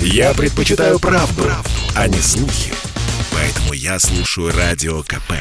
Я 0.00 0.34
предпочитаю 0.34 0.98
правду, 0.98 1.42
правду, 1.42 1.70
а 1.94 2.08
не 2.08 2.18
слухи. 2.18 2.72
Поэтому 3.32 3.72
я 3.72 3.98
слушаю 3.98 4.52
Радио 4.52 5.02
КП. 5.02 5.32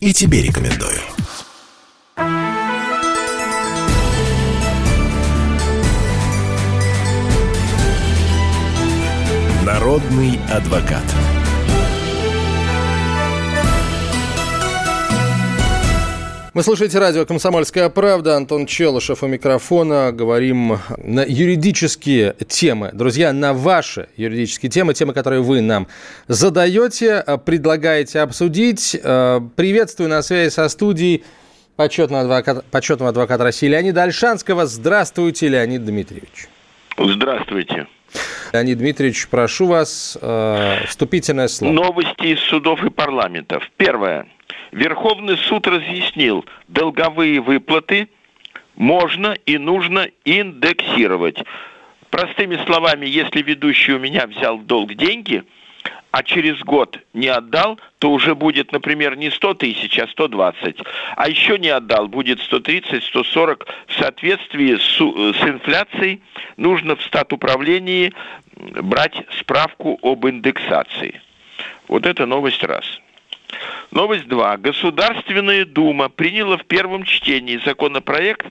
И 0.00 0.12
тебе 0.12 0.42
рекомендую. 0.42 1.00
Народный 9.64 10.38
адвокат. 10.50 11.02
Вы 16.54 16.62
слушаете 16.62 17.00
радио 17.00 17.26
«Комсомольская 17.26 17.88
правда». 17.88 18.36
Антон 18.36 18.66
Челышев 18.66 19.24
у 19.24 19.26
микрофона. 19.26 20.12
Говорим 20.12 20.78
на 20.98 21.24
юридические 21.26 22.36
темы. 22.46 22.90
Друзья, 22.92 23.32
на 23.32 23.52
ваши 23.52 24.08
юридические 24.16 24.70
темы, 24.70 24.94
темы, 24.94 25.14
которые 25.14 25.42
вы 25.42 25.62
нам 25.62 25.88
задаете, 26.28 27.24
предлагаете 27.44 28.20
обсудить. 28.20 28.96
Э, 29.02 29.40
приветствую 29.56 30.08
на 30.08 30.22
связи 30.22 30.50
со 30.50 30.68
студией 30.68 31.24
почетного 31.74 32.22
адвоката, 32.22 32.64
почетного 32.70 33.10
адвоката 33.10 33.42
России 33.42 33.66
Леонида 33.66 34.04
Альшанского. 34.04 34.66
Здравствуйте, 34.66 35.48
Леонид 35.48 35.84
Дмитриевич. 35.84 36.46
Здравствуйте. 36.96 37.88
Леонид 38.52 38.78
Дмитриевич, 38.78 39.28
прошу 39.28 39.66
вас, 39.66 40.16
э, 40.20 40.84
вступительное 40.86 41.48
слово. 41.48 41.72
Новости 41.72 42.26
из 42.26 42.40
судов 42.40 42.84
и 42.84 42.90
парламентов. 42.90 43.68
Первое. 43.76 44.26
Верховный 44.70 45.36
суд 45.36 45.66
разъяснил, 45.66 46.44
долговые 46.68 47.40
выплаты 47.40 48.08
можно 48.76 49.36
и 49.46 49.58
нужно 49.58 50.08
индексировать. 50.24 51.42
Простыми 52.10 52.58
словами, 52.64 53.06
если 53.06 53.42
ведущий 53.42 53.92
у 53.92 53.98
меня 53.98 54.26
взял 54.26 54.58
долг 54.58 54.94
деньги, 54.94 55.44
а 56.14 56.22
через 56.22 56.60
год 56.60 57.00
не 57.12 57.26
отдал, 57.26 57.80
то 57.98 58.12
уже 58.12 58.36
будет, 58.36 58.70
например, 58.70 59.16
не 59.16 59.32
100 59.32 59.54
тысяч, 59.54 59.98
а 59.98 60.06
120. 60.06 60.76
А 61.16 61.28
еще 61.28 61.58
не 61.58 61.70
отдал, 61.70 62.06
будет 62.06 62.40
130, 62.40 63.02
140. 63.02 63.66
В 63.88 63.94
соответствии 63.98 64.76
с, 64.76 64.94
с 64.94 65.42
инфляцией 65.42 66.22
нужно 66.56 66.94
в 66.94 67.02
стат 67.02 67.32
управлении 67.32 68.12
брать 68.54 69.24
справку 69.40 69.98
об 70.02 70.24
индексации. 70.28 71.20
Вот 71.88 72.06
это 72.06 72.26
новость 72.26 72.62
раз. 72.62 72.84
Новость 73.94 74.26
2. 74.26 74.56
Государственная 74.56 75.64
Дума 75.64 76.08
приняла 76.08 76.56
в 76.56 76.64
первом 76.64 77.04
чтении 77.04 77.60
законопроект 77.64 78.44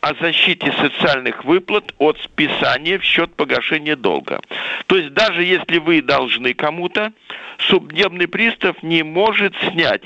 о 0.00 0.14
защите 0.14 0.72
социальных 0.72 1.44
выплат 1.44 1.94
от 1.98 2.18
списания 2.18 2.98
в 2.98 3.04
счет 3.04 3.32
погашения 3.36 3.94
долга. 3.94 4.40
То 4.88 4.96
есть 4.96 5.14
даже 5.14 5.44
если 5.44 5.78
вы 5.78 6.02
должны 6.02 6.54
кому-то, 6.54 7.12
судебный 7.58 8.26
пристав 8.26 8.82
не 8.82 9.04
может 9.04 9.54
снять. 9.70 10.02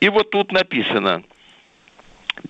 И 0.00 0.08
вот 0.08 0.30
тут 0.30 0.50
написано– 0.50 1.22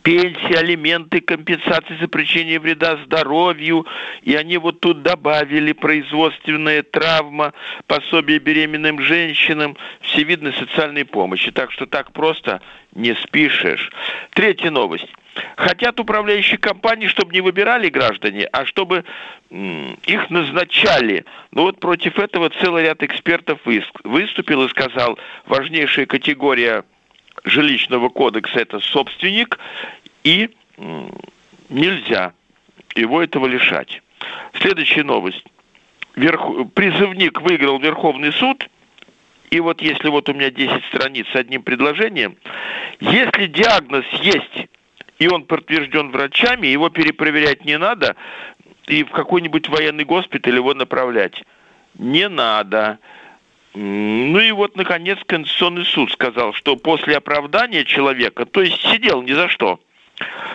пенсии, 0.03 0.55
алименты, 0.55 1.21
компенсации 1.21 1.97
за 2.01 2.09
причинение 2.09 2.61
вреда 2.61 2.99
здоровью. 3.05 3.87
И 4.23 4.35
они 4.35 4.59
вот 4.59 4.81
тут 4.81 5.03
добавили 5.03 5.73
производственная 5.73 6.83
травма, 6.83 7.53
пособие 7.87 8.39
беременным 8.39 9.01
женщинам, 9.01 9.77
всевидной 10.01 10.53
социальной 10.55 11.05
помощи. 11.05 11.51
Так 11.51 11.73
что 11.73 11.87
так 11.87 12.12
просто 12.12 12.61
не 12.95 13.15
спишешь. 13.15 13.91
Третья 14.35 14.71
новость. 14.71 15.09
Хотят 15.57 15.99
управляющие 15.99 16.59
компании, 16.59 17.09
чтобы 17.09 17.33
не 17.33 17.41
выбирали 17.41 17.89
граждане, 17.89 18.47
а 18.53 18.65
чтобы 18.67 19.05
их 19.51 20.31
назначали. 20.31 21.25
Но 21.51 21.62
вот 21.62 21.81
против 21.81 22.19
этого 22.19 22.51
целый 22.51 22.85
ряд 22.85 23.03
экспертов 23.03 23.59
выступил 24.05 24.65
и 24.65 24.69
сказал, 24.69 25.19
важнейшая 25.47 26.07
категория 26.07 26.85
жилищного 27.43 28.09
кодекса 28.09 28.61
это 28.61 28.81
собственник, 28.81 29.59
и 30.22 30.50
нельзя 31.69 32.33
его 32.95 33.22
этого 33.22 33.47
лишать. 33.47 34.03
Следующая 34.55 35.05
новость. 35.05 35.44
Верх... 36.17 36.71
Призывник 36.75 37.41
выиграл 37.41 37.78
Верховный 37.78 38.33
суд, 38.33 38.69
и 39.50 39.61
вот 39.61 39.83
если 39.83 40.09
вот 40.09 40.28
у 40.28 40.34
меня 40.34 40.50
10 40.50 40.84
страниц 40.87 41.27
с 41.33 41.37
одним 41.37 41.62
предложением, 41.62 42.37
если 43.00 43.47
диагноз 43.47 44.05
есть, 44.23 44.69
и 45.19 45.28
он 45.28 45.44
подтвержден 45.44 46.11
врачами, 46.11 46.67
его 46.67 46.89
перепроверять 46.89 47.65
не 47.65 47.78
надо, 47.78 48.17
и 48.87 49.05
в 49.05 49.11
какой-нибудь 49.11 49.69
военный 49.69 50.05
госпиталь 50.05 50.56
его 50.56 50.75
направлять. 50.75 51.44
Не 51.99 52.28
надо. 52.28 52.99
Ну 53.75 54.39
и 54.39 54.53
вот, 54.53 54.77
наконец, 54.77 55.19
Конституционный 55.27 55.85
суд 55.85 56.12
сказал, 56.12 56.53
что 56.53 56.77
после 56.77 57.17
оправдания 57.17 57.85
человека, 57.85 58.47
то 58.47 58.62
есть 58.62 58.81
сидел 58.81 59.23
ни 59.23 59.33
за 59.33 59.49
что, 59.49 59.81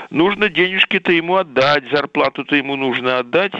нужно 0.09 0.47
денежки-то 0.47 1.11
ему 1.11 1.35
отдать, 1.35 1.83
зарплату-то 1.91 2.55
ему 2.55 2.77
нужно 2.77 3.19
отдать, 3.19 3.51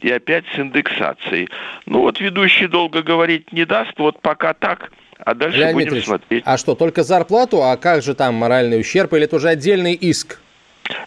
и 0.00 0.10
опять 0.10 0.44
с 0.54 0.58
индексацией. 0.58 1.48
Ну 1.86 2.00
вот 2.00 2.20
ведущий 2.20 2.66
долго 2.66 3.02
говорить 3.02 3.52
не 3.52 3.64
даст, 3.64 3.92
вот 3.96 4.20
пока 4.20 4.52
так, 4.52 4.92
а 5.18 5.34
дальше 5.34 5.60
Леонид 5.60 5.74
будем 5.74 5.92
Ильич, 5.94 6.04
смотреть. 6.04 6.42
А 6.46 6.58
что, 6.58 6.74
только 6.74 7.02
зарплату, 7.02 7.62
а 7.62 7.78
как 7.78 8.02
же 8.02 8.14
там 8.14 8.34
моральный 8.34 8.78
ущерб, 8.78 9.14
или 9.14 9.24
это 9.24 9.36
уже 9.36 9.48
отдельный 9.48 9.94
иск? 9.94 10.40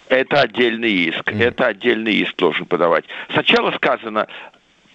Это 0.10 0.42
отдельный 0.42 0.92
иск, 0.92 1.32
mm. 1.32 1.44
это 1.44 1.68
отдельный 1.68 2.16
иск 2.16 2.36
должен 2.36 2.66
подавать. 2.66 3.06
Сначала 3.32 3.72
сказано, 3.72 4.28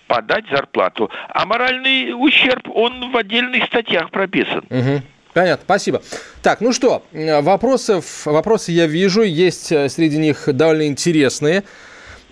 подать 0.06 0.44
зарплату. 0.50 1.10
А 1.28 1.44
моральный 1.46 2.12
ущерб, 2.12 2.68
он 2.74 3.12
в 3.12 3.16
отдельных 3.16 3.64
статьях 3.64 4.10
прописан. 4.10 4.64
Угу. 4.70 5.02
Понятно, 5.34 5.64
спасибо. 5.64 6.02
Так, 6.42 6.60
ну 6.60 6.72
что, 6.72 7.04
вопросов, 7.12 8.24
вопросы 8.24 8.70
я 8.70 8.86
вижу, 8.86 9.22
есть 9.22 9.72
э, 9.72 9.88
среди 9.88 10.16
них 10.16 10.44
довольно 10.46 10.86
интересные. 10.86 11.64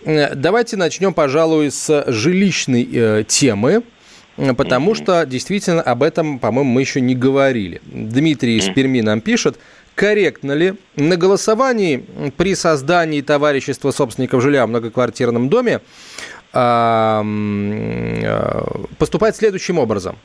Э, 0.05 0.37
давайте 0.37 0.77
начнем, 0.77 1.13
пожалуй, 1.13 1.73
с 1.73 2.05
жилищной 2.07 2.89
э, 2.93 3.25
темы, 3.27 3.83
потому 4.57 4.93
mm 4.93 4.95
что 4.95 5.27
действительно 5.27 5.83
об 5.83 6.05
этом, 6.05 6.39
по-моему, 6.39 6.71
мы 6.71 6.81
еще 6.81 7.01
не 7.01 7.17
говорили. 7.17 7.83
Дмитрий 7.85 8.59
из 8.59 8.69
Перми 8.69 9.01
нам 9.01 9.21
пишет, 9.21 9.59
корректно 9.97 10.53
ли 10.53 10.75
на 10.97 11.17
голосовании 11.17 12.05
при 12.37 12.55
создании 12.55 13.21
товарищества 13.21 13.91
собственников 13.91 14.43
жилья 14.43 14.65
в 14.65 14.69
многоквартирном 14.69 15.49
доме 15.49 15.81
Э, 16.55 17.23
поступать 18.99 19.37
следующим 19.37 19.79
образом. 19.79 20.17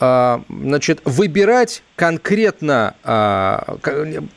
А, 0.00 0.42
значит, 0.48 1.00
выбирать 1.04 1.82
конкретно, 1.94 2.96
а, 3.04 3.76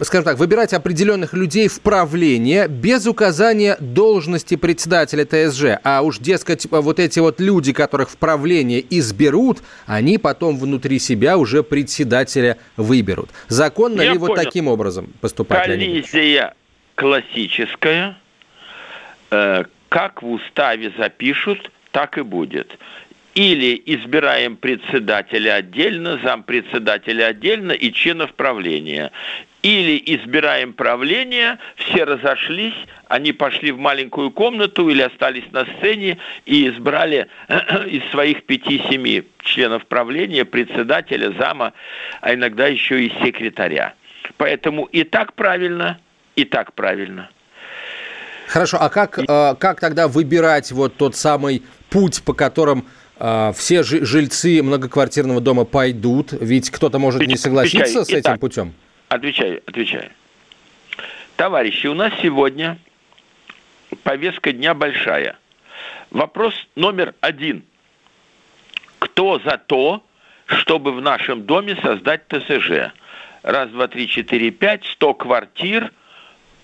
скажем 0.01 0.23
так, 0.23 0.37
выбирать 0.37 0.73
определенных 0.73 1.33
людей 1.33 1.67
в 1.67 1.81
правление 1.81 2.67
без 2.67 3.07
указания 3.07 3.75
должности 3.79 4.55
председателя 4.55 5.25
ТСЖ. 5.25 5.79
А 5.83 6.03
уж, 6.03 6.19
дескать, 6.19 6.67
вот 6.69 6.99
эти 6.99 7.19
вот 7.19 7.41
люди, 7.41 7.73
которых 7.73 8.11
в 8.11 8.17
правление 8.17 8.85
изберут, 8.97 9.63
они 9.87 10.19
потом 10.19 10.57
внутри 10.59 10.99
себя 10.99 11.37
уже 11.37 11.63
председателя 11.63 12.57
выберут. 12.77 13.29
Законно 13.47 14.01
Я 14.01 14.13
ли 14.13 14.19
понял. 14.19 14.35
вот 14.35 14.43
таким 14.43 14.67
образом 14.67 15.11
поступать? 15.21 15.65
Коллизия 15.65 16.53
классическая, 16.93 18.15
э, 19.31 19.63
как 19.89 20.21
в 20.21 20.29
уставе 20.29 20.91
запишут, 20.97 21.71
так 21.91 22.17
и 22.17 22.21
будет. 22.21 22.77
Или 23.35 23.81
избираем 23.85 24.55
председателя 24.55 25.55
отдельно, 25.55 26.19
зампредседателя 26.23 27.27
отдельно 27.27 27.71
и 27.71 27.93
членов 27.93 28.33
правления. 28.33 29.11
Или 29.61 30.01
избираем 30.05 30.73
правление, 30.73 31.59
все 31.75 32.03
разошлись, 32.03 32.75
они 33.07 33.33
пошли 33.33 33.71
в 33.71 33.79
маленькую 33.79 34.31
комнату 34.31 34.89
или 34.89 35.01
остались 35.01 35.51
на 35.51 35.65
сцене 35.65 36.17
и 36.45 36.67
избрали 36.67 37.27
из 37.87 38.03
своих 38.11 38.43
пяти-семи 38.43 39.23
членов 39.43 39.85
правления 39.85 40.45
председателя, 40.45 41.31
зама, 41.37 41.73
а 42.21 42.33
иногда 42.33 42.67
еще 42.67 43.03
и 43.03 43.13
секретаря. 43.23 43.93
Поэтому 44.37 44.85
и 44.85 45.03
так 45.03 45.33
правильно, 45.33 45.99
и 46.35 46.43
так 46.43 46.73
правильно– 46.73 47.29
Хорошо, 48.47 48.77
а 48.79 48.89
как, 48.89 49.19
э, 49.19 49.55
как 49.59 49.81
тогда 49.81 50.07
выбирать 50.07 50.71
вот 50.71 50.95
тот 50.95 51.15
самый 51.15 51.63
путь, 51.89 52.23
по 52.23 52.33
которым 52.33 52.87
э, 53.19 53.51
все 53.55 53.83
жильцы 53.83 54.63
многоквартирного 54.63 55.41
дома 55.41 55.65
пойдут? 55.65 56.31
Ведь 56.31 56.69
кто-то 56.69 56.97
может 56.97 57.27
не 57.27 57.35
согласиться 57.35 58.05
с 58.05 58.09
этим 58.09 58.39
путем. 58.39 58.73
Отвечаю, 59.09 59.61
отвечаю. 59.65 60.11
Товарищи, 61.35 61.87
у 61.87 61.93
нас 61.93 62.13
сегодня 62.21 62.79
повестка 64.03 64.53
дня 64.53 64.73
большая. 64.73 65.37
Вопрос 66.09 66.53
номер 66.75 67.13
один. 67.19 67.63
Кто 68.99 69.39
за 69.39 69.57
то, 69.57 70.03
чтобы 70.45 70.93
в 70.93 71.01
нашем 71.01 71.43
доме 71.43 71.77
создать 71.83 72.27
ТСЖ? 72.29 72.93
Раз, 73.43 73.69
два, 73.71 73.87
три, 73.87 74.07
четыре, 74.07 74.51
пять, 74.51 74.85
сто 74.85 75.13
квартир– 75.13 75.91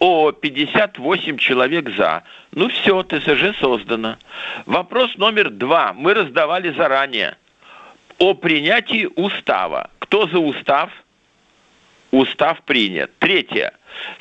О, 0.05 0.33
58 0.33 1.37
человек 1.37 1.89
за. 1.95 2.23
Ну 2.51 2.67
все, 2.67 3.03
ТСЖ 3.03 3.57
создано. 3.57 4.17
Вопрос 4.65 5.15
номер 5.15 5.49
два. 5.49 5.93
Мы 5.93 6.13
раздавали 6.13 6.71
заранее. 6.71 7.37
О 8.17 8.33
принятии 8.33 9.09
устава. 9.15 9.89
Кто 9.99 10.27
за 10.27 10.39
устав? 10.39 10.91
Устав 12.11 12.61
принят. 12.63 13.11
Третье. 13.19 13.71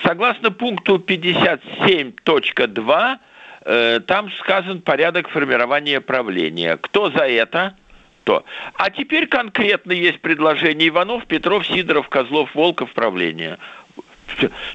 Согласно 0.04 0.52
пункту 0.52 0.98
57.2, 0.98 3.18
э, 3.64 4.00
там 4.06 4.30
сказан 4.38 4.82
порядок 4.82 5.30
формирования 5.30 6.00
правления. 6.00 6.76
Кто 6.76 7.10
за 7.10 7.26
это? 7.26 7.74
То. 8.22 8.44
А 8.74 8.90
теперь 8.90 9.26
конкретно 9.26 9.90
есть 9.90 10.20
предложение 10.20 10.90
Иванов, 10.90 11.26
Петров, 11.26 11.66
Сидоров, 11.66 12.08
Козлов, 12.08 12.54
Волков, 12.54 12.92
правление. 12.92 13.58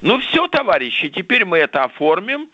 Ну 0.02 0.18
все, 0.20 0.48
товарищи, 0.48 1.08
теперь 1.08 1.44
мы 1.44 1.58
это 1.58 1.84
оформим 1.84 2.50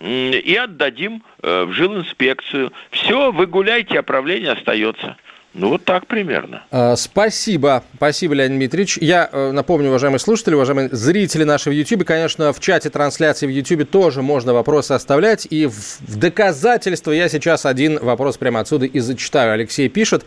и 0.00 0.58
отдадим 0.60 1.22
э, 1.42 1.64
в 1.64 1.72
жилинспекцию. 1.72 2.72
Все, 2.90 3.32
вы 3.32 3.46
гуляйте, 3.46 3.98
а 3.98 4.02
правление 4.02 4.52
остается. 4.52 5.16
Ну, 5.58 5.70
вот 5.70 5.84
так 5.84 6.06
примерно. 6.06 6.64
А, 6.70 6.96
спасибо. 6.96 7.82
Спасибо, 7.96 8.34
Леонид 8.34 8.58
Дмитриевич. 8.58 8.98
Я 8.98 9.28
э, 9.32 9.52
напомню, 9.52 9.88
уважаемые 9.88 10.18
слушатели, 10.18 10.54
уважаемые 10.54 10.90
зрители 10.90 11.44
нашего 11.44 11.72
YouTube, 11.72 12.04
конечно, 12.04 12.52
в 12.52 12.60
чате 12.60 12.90
трансляции 12.90 13.46
в 13.46 13.50
YouTube 13.50 13.88
тоже 13.88 14.20
можно 14.20 14.52
вопросы 14.52 14.92
оставлять. 14.92 15.46
И 15.48 15.64
в 15.64 16.18
доказательство 16.18 17.10
я 17.10 17.30
сейчас 17.30 17.64
один 17.64 17.98
вопрос 18.00 18.36
прямо 18.36 18.60
отсюда 18.60 18.84
и 18.84 18.98
зачитаю. 18.98 19.54
Алексей 19.54 19.88
пишет. 19.88 20.26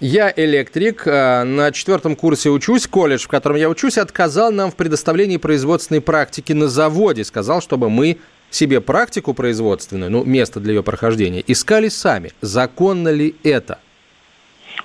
Я 0.00 0.32
электрик, 0.36 1.06
э, 1.06 1.42
на 1.44 1.72
четвертом 1.72 2.14
курсе 2.14 2.50
учусь, 2.50 2.86
колледж, 2.86 3.24
в 3.24 3.28
котором 3.28 3.56
я 3.56 3.68
учусь, 3.68 3.98
отказал 3.98 4.52
нам 4.52 4.70
в 4.70 4.76
предоставлении 4.76 5.38
производственной 5.38 6.00
практики 6.00 6.52
на 6.52 6.68
заводе. 6.68 7.24
Сказал, 7.24 7.60
чтобы 7.60 7.90
мы 7.90 8.18
себе 8.50 8.80
практику 8.80 9.34
производственную, 9.34 10.10
ну, 10.10 10.24
место 10.24 10.60
для 10.60 10.74
ее 10.74 10.82
прохождения, 10.82 11.42
искали 11.46 11.88
сами. 11.88 12.32
Законно 12.40 13.08
ли 13.08 13.34
это? 13.42 13.78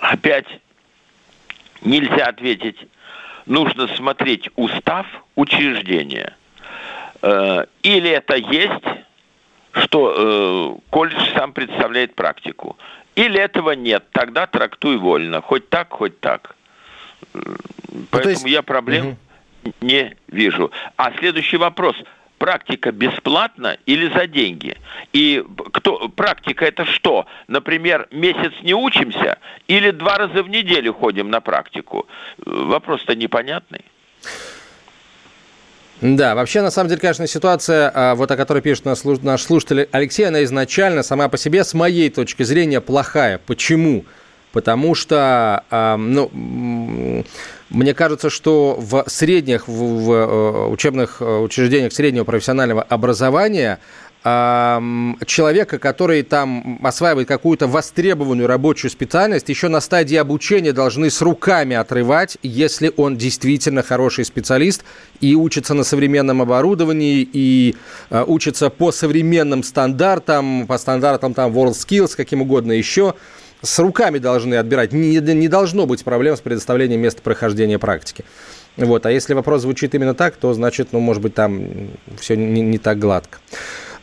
опять 0.04 0.48
нельзя 1.82 2.28
ответить. 2.28 2.78
Нужно 3.46 3.88
смотреть 3.96 4.50
устав 4.56 5.06
учреждения. 5.36 6.36
Э, 7.22 7.66
или 7.82 8.10
это 8.10 8.36
есть, 8.36 8.86
что 9.74 10.14
э, 10.16 10.90
колледж 10.90 11.34
сам 11.36 11.52
представляет 11.52 12.16
практику. 12.16 12.78
Или 13.16 13.40
этого 13.40 13.72
нет, 13.72 14.06
тогда 14.12 14.48
трактуй 14.48 14.98
вольно. 14.98 15.42
Хоть 15.42 15.70
так, 15.70 15.92
хоть 15.92 16.20
так. 16.20 16.56
Ну, 17.34 17.44
поэтому 18.10 18.34
есть... 18.34 18.46
я 18.46 18.62
проблем 18.62 19.18
угу. 19.64 19.74
не 19.82 20.16
вижу. 20.28 20.72
А 20.98 21.12
следующий 21.18 21.58
вопрос– 21.58 21.96
практика 22.44 22.92
бесплатна 22.92 23.78
или 23.86 24.10
за 24.10 24.28
деньги? 24.28 24.76
И 25.14 25.42
кто, 25.72 26.10
практика 26.10 26.66
это 26.66 26.84
что? 26.84 27.26
Например, 27.48 28.08
месяц 28.12 28.52
не 28.64 28.74
учимся 28.74 29.38
или 29.70 29.92
два 29.92 30.18
раза 30.18 30.44
в 30.44 30.50
неделю 30.50 30.94
ходим 30.94 31.30
на 31.30 31.40
практику? 31.40 32.06
Вопрос-то 32.46 33.16
непонятный. 33.16 33.86
Да, 36.04 36.36
вообще, 36.36 36.62
на 36.62 36.70
самом 36.70 36.90
деле, 36.90 37.00
конечно, 37.00 37.26
ситуация, 37.28 37.90
а, 37.96 38.16
вот 38.16 38.30
о 38.30 38.36
которой 38.36 38.62
пишет 38.62 38.84
наш 38.84 39.42
слушатель 39.42 39.88
Алексей, 39.94 40.28
она 40.28 40.44
изначально 40.44 41.02
сама 41.02 41.30
по 41.30 41.38
себе, 41.38 41.64
с 41.64 41.74
моей 41.74 42.10
точки 42.10 42.44
зрения, 42.44 42.82
плохая. 42.82 43.40
Почему? 43.46 44.04
Потому 44.52 44.96
что, 44.96 45.64
ну, 45.72 46.30
мне 47.74 47.94
кажется, 47.96 48.30
что 48.30 48.76
в 48.80 49.06
средних, 49.08 49.68
в 49.68 50.12
э, 50.12 50.68
учебных 50.68 51.22
э, 51.22 51.38
учреждениях 51.40 51.92
среднего 51.92 52.24
профессионального 52.24 52.84
образования 52.84 53.80
человека, 54.24 55.80
который 55.80 56.24
там 56.24 56.80
осваивает 56.82 57.28
какую-то 57.28 57.68
востребованную 57.68 58.48
рабочую 58.48 58.90
специальность, 58.90 59.50
еще 59.50 59.68
на 59.68 59.82
стадии 59.82 60.16
обучения 60.16 60.72
должны 60.72 61.10
с 61.10 61.22
руками 61.22 61.76
отрывать, 61.76 62.38
если 62.42 62.94
он 62.96 63.18
действительно 63.18 63.84
хороший 63.84 64.24
специалист 64.24 64.86
и 65.20 65.36
учится 65.36 65.74
на 65.74 65.84
современном 65.84 66.42
оборудовании, 66.42 67.28
и 67.34 67.76
э, 68.10 68.24
учится 68.26 68.70
по 68.70 68.94
современным 68.94 69.62
стандартам, 69.62 70.68
по 70.68 70.78
стандартам 70.78 71.34
там 71.34 71.52
WorldSkills, 71.52 72.16
каким 72.16 72.42
угодно 72.42 72.72
еще– 72.72 73.16
с 73.64 73.80
руками 73.80 74.20
должны 74.20 74.56
отбирать. 74.56 74.92
Не, 74.92 75.20
не 75.20 75.48
должно 75.48 75.88
быть 75.88 76.04
проблем 76.04 76.36
с 76.36 76.42
предоставлением 76.42 77.00
места 77.00 77.22
прохождения 77.22 77.80
практики. 77.80 78.26
Вот. 78.76 79.06
А 79.06 79.12
если 79.12 79.34
вопрос 79.34 79.62
звучит 79.62 79.96
именно 79.96 80.14
так, 80.14 80.36
то 80.36 80.54
значит, 80.54 80.90
ну, 80.92 81.00
может 81.00 81.24
быть, 81.24 81.34
там 81.34 81.68
все 82.20 82.36
не, 82.36 82.62
не 82.62 82.78
так 82.78 83.00
гладко. 83.00 83.40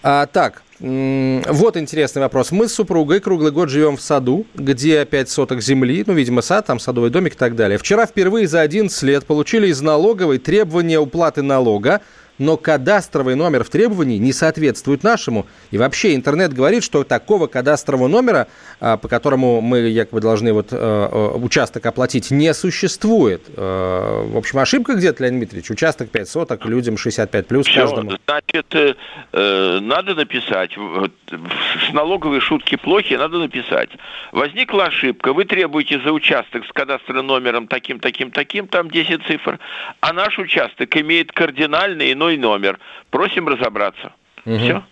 А, 0.02 0.26
так, 0.26 0.62
вот 0.80 1.76
интересный 1.76 2.22
вопрос. 2.22 2.52
Мы 2.52 2.66
с 2.66 2.72
супругой 2.72 3.20
круглый 3.20 3.52
год 3.52 3.68
живем 3.68 3.98
в 3.98 4.00
саду, 4.00 4.46
где 4.54 5.04
5 5.04 5.28
соток 5.28 5.60
земли, 5.60 6.04
ну, 6.06 6.14
видимо, 6.14 6.40
сад, 6.40 6.66
там 6.66 6.78
садовый 6.78 7.10
домик 7.10 7.34
и 7.34 7.36
так 7.36 7.54
далее. 7.54 7.76
Вчера 7.76 8.06
впервые 8.06 8.48
за 8.48 8.62
11 8.62 9.02
лет 9.02 9.26
получили 9.26 9.68
из 9.68 9.82
налоговой 9.82 10.38
требования 10.38 10.98
уплаты 10.98 11.42
налога 11.42 12.00
но 12.40 12.56
кадастровый 12.56 13.36
номер 13.36 13.62
в 13.62 13.70
требовании 13.70 14.16
не 14.18 14.32
соответствует 14.32 15.04
нашему. 15.04 15.46
И 15.70 15.78
вообще 15.78 16.14
интернет 16.14 16.52
говорит, 16.52 16.82
что 16.82 17.04
такого 17.04 17.46
кадастрового 17.46 18.08
номера, 18.08 18.48
а, 18.80 18.96
по 18.96 19.08
которому 19.08 19.60
мы 19.60 19.80
якобы 19.80 20.20
должны 20.20 20.52
вот 20.52 20.68
э, 20.72 20.76
э, 20.76 21.36
участок 21.36 21.84
оплатить, 21.86 22.30
не 22.30 22.52
существует. 22.54 23.42
Э, 23.56 24.26
в 24.26 24.36
общем, 24.36 24.58
ошибка 24.58 24.94
где-то, 24.94 25.22
Леонид 25.22 25.40
Дмитриевич? 25.40 25.70
Участок 25.70 26.10
5 26.10 26.28
соток, 26.28 26.64
людям 26.64 26.96
65 26.96 27.46
плюс 27.46 27.66
Все, 27.66 27.82
каждому. 27.82 28.12
Значит, 28.26 28.96
надо 29.32 30.14
написать, 30.14 30.72
с 30.72 31.92
налоговой 31.92 32.40
шутки 32.40 32.76
плохи, 32.76 33.14
надо 33.14 33.38
написать. 33.38 33.90
Возникла 34.32 34.86
ошибка, 34.86 35.32
вы 35.32 35.44
требуете 35.44 36.00
за 36.00 36.12
участок 36.12 36.64
с 36.66 36.72
кадастровым 36.72 37.26
номером 37.26 37.66
таким, 37.66 38.00
таким, 38.00 38.30
таким, 38.30 38.66
там 38.66 38.90
10 38.90 39.26
цифр, 39.26 39.58
а 40.00 40.12
наш 40.12 40.38
участок 40.38 40.96
имеет 40.96 41.32
кардинальный 41.32 42.12
иной 42.12 42.29
номер. 42.36 42.78
Просим 43.10 43.48
разобраться. 43.48 44.12
Угу. 44.44 44.58
Все. 44.58 44.82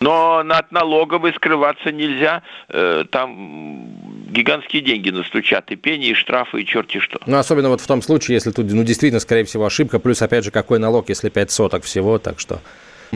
Но 0.00 0.38
от 0.38 0.72
налоговой 0.72 1.32
скрываться 1.32 1.92
нельзя. 1.92 2.42
Э, 2.68 3.04
там 3.10 3.86
гигантские 4.30 4.82
деньги 4.82 5.10
настучат, 5.10 5.70
и 5.70 5.76
пени, 5.76 6.08
и 6.08 6.14
штрафы, 6.14 6.62
и 6.62 6.66
черти 6.66 6.98
что. 6.98 7.20
Ну, 7.26 7.36
особенно 7.36 7.68
вот 7.68 7.80
в 7.80 7.86
том 7.86 8.02
случае, 8.02 8.34
если 8.34 8.50
тут, 8.50 8.72
ну, 8.72 8.82
действительно, 8.82 9.20
скорее 9.20 9.44
всего, 9.44 9.64
ошибка, 9.64 9.98
плюс, 9.98 10.20
опять 10.22 10.44
же, 10.44 10.50
какой 10.50 10.78
налог, 10.78 11.08
если 11.08 11.28
5 11.28 11.50
соток 11.50 11.84
всего, 11.84 12.18
так 12.18 12.40
что... 12.40 12.60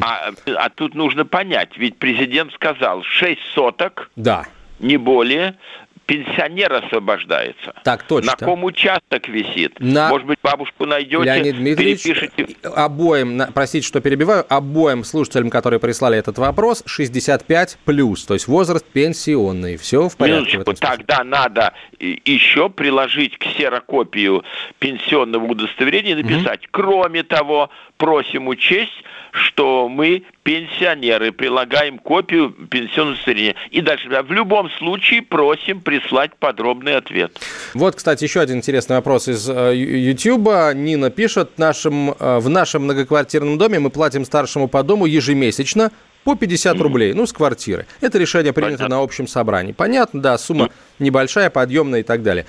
А, 0.01 0.31
а 0.55 0.69
тут 0.69 0.95
нужно 0.95 1.25
понять, 1.25 1.71
ведь 1.79 1.97
президент 1.97 2.53
сказал 2.53 3.03
6 3.03 3.41
соток, 3.55 4.11
да. 4.15 4.45
не 4.79 4.99
более, 4.99 5.57
пенсионер 6.07 6.73
освобождается. 6.73 7.75
Так 7.85 8.05
точно. 8.05 8.37
На 8.39 8.47
ком 8.47 8.65
участок 8.65 9.29
висит? 9.29 9.79
На... 9.81 10.09
Может 10.09 10.27
быть, 10.27 10.39
бабушку 10.43 10.87
найдете, 10.87 11.25
Леонид 11.25 11.57
Дмитриевич, 11.57 12.03
перепишите. 12.05 12.57
обоим, 12.75 13.43
простите, 13.53 13.87
что 13.87 14.01
перебиваю, 14.01 14.47
обоим 14.49 15.05
слушателям, 15.05 15.51
которые 15.51 15.81
прислали 15.81 16.17
этот 16.17 16.39
вопрос, 16.39 16.83
65 16.87 17.79
плюс, 17.85 18.25
то 18.25 18.35
есть 18.35 18.47
возраст 18.47 18.87
пенсионный. 18.87 19.77
Все 19.77 20.09
в 20.09 20.17
порядке. 20.17 20.57
Минуточку, 20.57 20.73
в 20.73 20.81
тогда 20.81 21.25
надо 21.25 21.75
еще 21.99 22.71
приложить 22.71 23.39
ксерокопию 23.39 24.45
пенсионного 24.79 25.45
удостоверения 25.45 26.13
и 26.17 26.23
написать, 26.23 26.61
угу. 26.65 26.69
кроме 26.71 27.23
того, 27.25 27.71
просим 27.97 28.49
учесть, 28.49 28.93
что 29.37 29.89
мы 29.89 30.25
пенсионеры, 30.43 31.33
прилагаем 31.33 31.99
копию 31.99 32.51
пенсионного 32.51 33.15
удостоверения. 33.15 33.55
И 33.71 33.81
дальше, 33.81 34.09
в 34.09 34.33
любом 34.33 34.71
случае 34.71 35.23
просим 35.23 35.81
прислать 35.81 36.35
подробный 36.37 36.97
ответ. 36.97 37.39
Вот, 37.75 37.97
кстати, 37.97 38.25
еще 38.25 38.41
один 38.41 38.59
интересный 38.59 38.97
вопрос 38.97 39.29
из 39.29 39.49
YouTube. 39.49 40.49
Э, 40.49 40.73
Нина 40.75 41.11
пишет, 41.11 41.59
нашим, 41.59 42.11
э, 42.11 42.39
в 42.39 42.49
нашем 42.49 42.85
многоквартирном 42.85 43.59
доме 43.59 43.79
мы 43.79 43.91
платим 43.91 44.25
старшему 44.25 44.69
по 44.69 44.83
дому 44.83 45.07
ежемесячно 45.07 45.91
по 46.25 46.35
50 46.35 46.81
рублей, 46.81 47.13
ну, 47.13 47.25
с 47.27 47.33
квартиры. 47.33 47.87
Это 48.01 48.19
решение 48.19 48.53
принято 48.53 48.79
Понятно. 48.79 48.97
на 48.97 49.03
общем 49.03 49.29
собрании. 49.29 49.73
Понятно, 49.73 50.21
да, 50.21 50.39
сумма 50.39 50.71
небольшая, 50.99 51.51
подъемная 51.51 52.01
и 52.01 52.03
так 52.03 52.23
далее. 52.23 52.47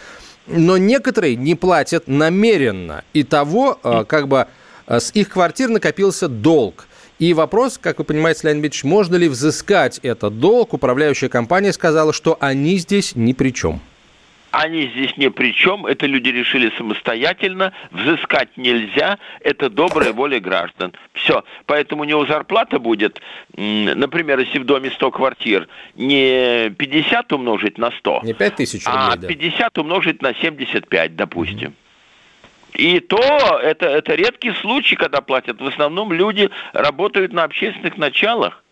Но 0.47 0.77
некоторые 0.77 1.35
не 1.35 1.55
платят 1.55 2.07
намеренно. 2.07 3.03
И 3.13 3.23
того, 3.23 3.77
э, 3.83 4.03
как 4.07 4.27
бы 4.27 4.47
с 4.87 5.11
их 5.11 5.29
квартир 5.29 5.69
накопился 5.69 6.27
долг. 6.27 6.87
И 7.19 7.33
вопрос, 7.33 7.77
как 7.77 7.97
вы 7.97 8.03
понимаете, 8.03 8.47
Леонид 8.47 8.63
Ильич, 8.65 8.83
можно 8.83 9.15
ли 9.15 9.27
взыскать 9.27 9.99
этот 10.03 10.39
долг? 10.39 10.73
Управляющая 10.73 11.29
компания 11.29 11.73
сказала, 11.73 12.13
что 12.13 12.37
они 12.39 12.77
здесь 12.77 13.15
ни 13.15 13.33
при 13.33 13.51
чем. 13.51 13.81
Они 14.51 14.87
здесь 14.87 15.17
ни 15.17 15.27
при 15.27 15.53
чем, 15.53 15.85
это 15.85 16.05
люди 16.05 16.29
решили 16.29 16.71
самостоятельно, 16.77 17.73
взыскать 17.91 18.55
нельзя, 18.55 19.19
это 19.41 19.69
добрая 19.69 20.13
воля 20.13 20.39
граждан. 20.39 20.93
Все, 21.13 21.43
поэтому 21.65 22.03
у 22.03 22.05
него 22.05 22.25
зарплата 22.25 22.79
будет, 22.79 23.19
например, 23.55 24.39
если 24.39 24.59
в 24.59 24.65
доме 24.65 24.89
100 24.89 25.11
квартир, 25.11 25.67
не 25.95 26.69
50 26.69 27.33
умножить 27.33 27.77
на 27.77 27.91
100, 27.91 28.21
не 28.23 28.33
5 28.33 28.55
тысяч 28.55 28.85
рублей, 28.85 29.01
а 29.01 29.17
50 29.17 29.77
умножить 29.79 30.21
на 30.21 30.33
75, 30.33 31.15
допустим. 31.15 31.75
И 32.73 32.99
то 32.99 33.59
это, 33.61 33.85
это 33.87 34.15
редкий 34.15 34.53
случай, 34.61 34.95
когда 34.95 35.21
платят. 35.21 35.61
В 35.61 35.67
основном 35.67 36.13
люди 36.13 36.49
работают 36.73 37.33
на 37.33 37.43
общественных 37.43 37.97
началах. 37.97 38.63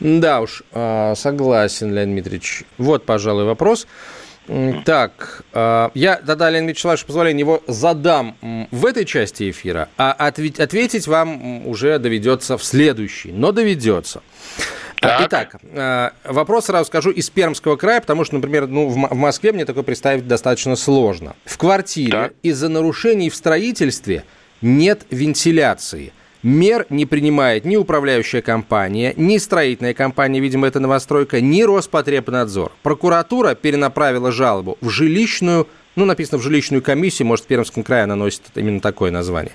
Да 0.00 0.40
уж, 0.42 0.62
а, 0.72 1.14
согласен, 1.14 1.94
Леонид 1.94 2.14
Дмитриевич. 2.14 2.64
Вот, 2.78 3.06
пожалуй, 3.06 3.44
вопрос. 3.44 3.86
Так, 4.84 5.42
а, 5.54 5.90
я 5.94 6.16
тогда, 6.16 6.50
Леонид 6.50 6.70
Вячеславович, 6.70 7.00
с 7.00 7.04
позволения 7.04 7.40
его 7.40 7.62
задам 7.66 8.36
в 8.70 8.84
этой 8.84 9.06
части 9.06 9.50
эфира, 9.50 9.88
а 9.96 10.12
ответить 10.12 11.06
вам 11.06 11.66
уже 11.66 11.98
доведется 11.98 12.58
в 12.58 12.64
следующей, 12.64 13.32
но 13.32 13.52
доведется. 13.52 14.22
Так. 15.04 15.20
Итак, 15.26 15.56
а, 15.74 16.12
вопрос 16.24 16.66
сразу 16.66 16.86
скажу 16.86 17.10
из 17.10 17.30
Пермского 17.30 17.76
края, 17.76 18.00
потому 18.00 18.24
что, 18.24 18.34
например, 18.36 18.66
ну, 18.66 18.88
в 18.88 19.14
Москве 19.14 19.52
мне 19.52 19.64
такое 19.64 19.82
представить 19.82 20.26
достаточно 20.26 20.76
сложно. 20.76 21.34
В 21.44 21.58
квартире 21.58 22.32
из-за 22.42 22.68
нарушений 22.68 23.30
в 23.30 23.34
строительстве 23.34 24.24
нет 24.60 25.06
вентиляции– 25.10 26.12
Мер 26.44 26.84
не 26.90 27.06
принимает 27.06 27.64
ни 27.64 27.76
управляющая 27.76 28.42
компания, 28.42 29.14
ни 29.16 29.38
строительная 29.38 29.94
компания, 29.94 30.40
видимо, 30.40 30.66
это 30.66 30.78
новостройка, 30.78 31.40
ни 31.40 31.62
Роспотребнадзор. 31.62 32.70
Прокуратура 32.82 33.54
перенаправила 33.54 34.30
жалобу 34.30 34.76
в 34.82 34.90
жилищную 34.90 35.66
ну, 35.96 36.04
написано 36.04 36.38
в 36.38 36.42
жилищную 36.42 36.82
комиссию, 36.82 37.28
может, 37.28 37.44
в 37.44 37.48
Пермском 37.48 37.82
крае 37.82 38.04
она 38.04 38.16
носит 38.16 38.42
именно 38.54 38.80
такое 38.80 39.10
название, 39.10 39.52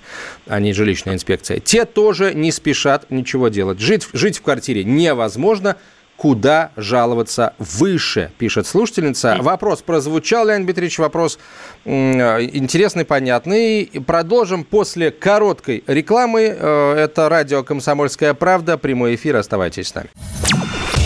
а 0.47 0.59
не 0.59 0.73
жилищная 0.73 1.15
инспекция. 1.15 1.59
Те 1.59 1.85
тоже 1.85 2.33
не 2.33 2.51
спешат 2.51 3.09
ничего 3.09 3.49
делать. 3.49 3.79
Жить, 3.79 4.07
жить 4.13 4.37
в 4.37 4.41
квартире 4.41 4.83
невозможно, 4.83 5.77
куда 6.19 6.71
жаловаться 6.75 7.53
выше, 7.59 8.31
пишет 8.37 8.67
слушательница. 8.67 9.37
Вопрос 9.39 9.81
прозвучал, 9.81 10.45
Леонид 10.45 10.65
Дмитриевич, 10.65 10.99
вопрос 10.99 11.39
интересный, 11.85 13.05
понятный. 13.05 13.85
Продолжим 14.05 14.65
после 14.65 15.11
короткой 15.11 15.83
рекламы. 15.87 16.53
Э, 16.59 16.93
это 16.97 17.29
радио 17.29 17.63
«Комсомольская 17.63 18.33
правда», 18.33 18.77
прямой 18.77 19.15
эфир, 19.15 19.37
оставайтесь 19.37 19.87
с 19.87 19.95
нами. 19.95 20.09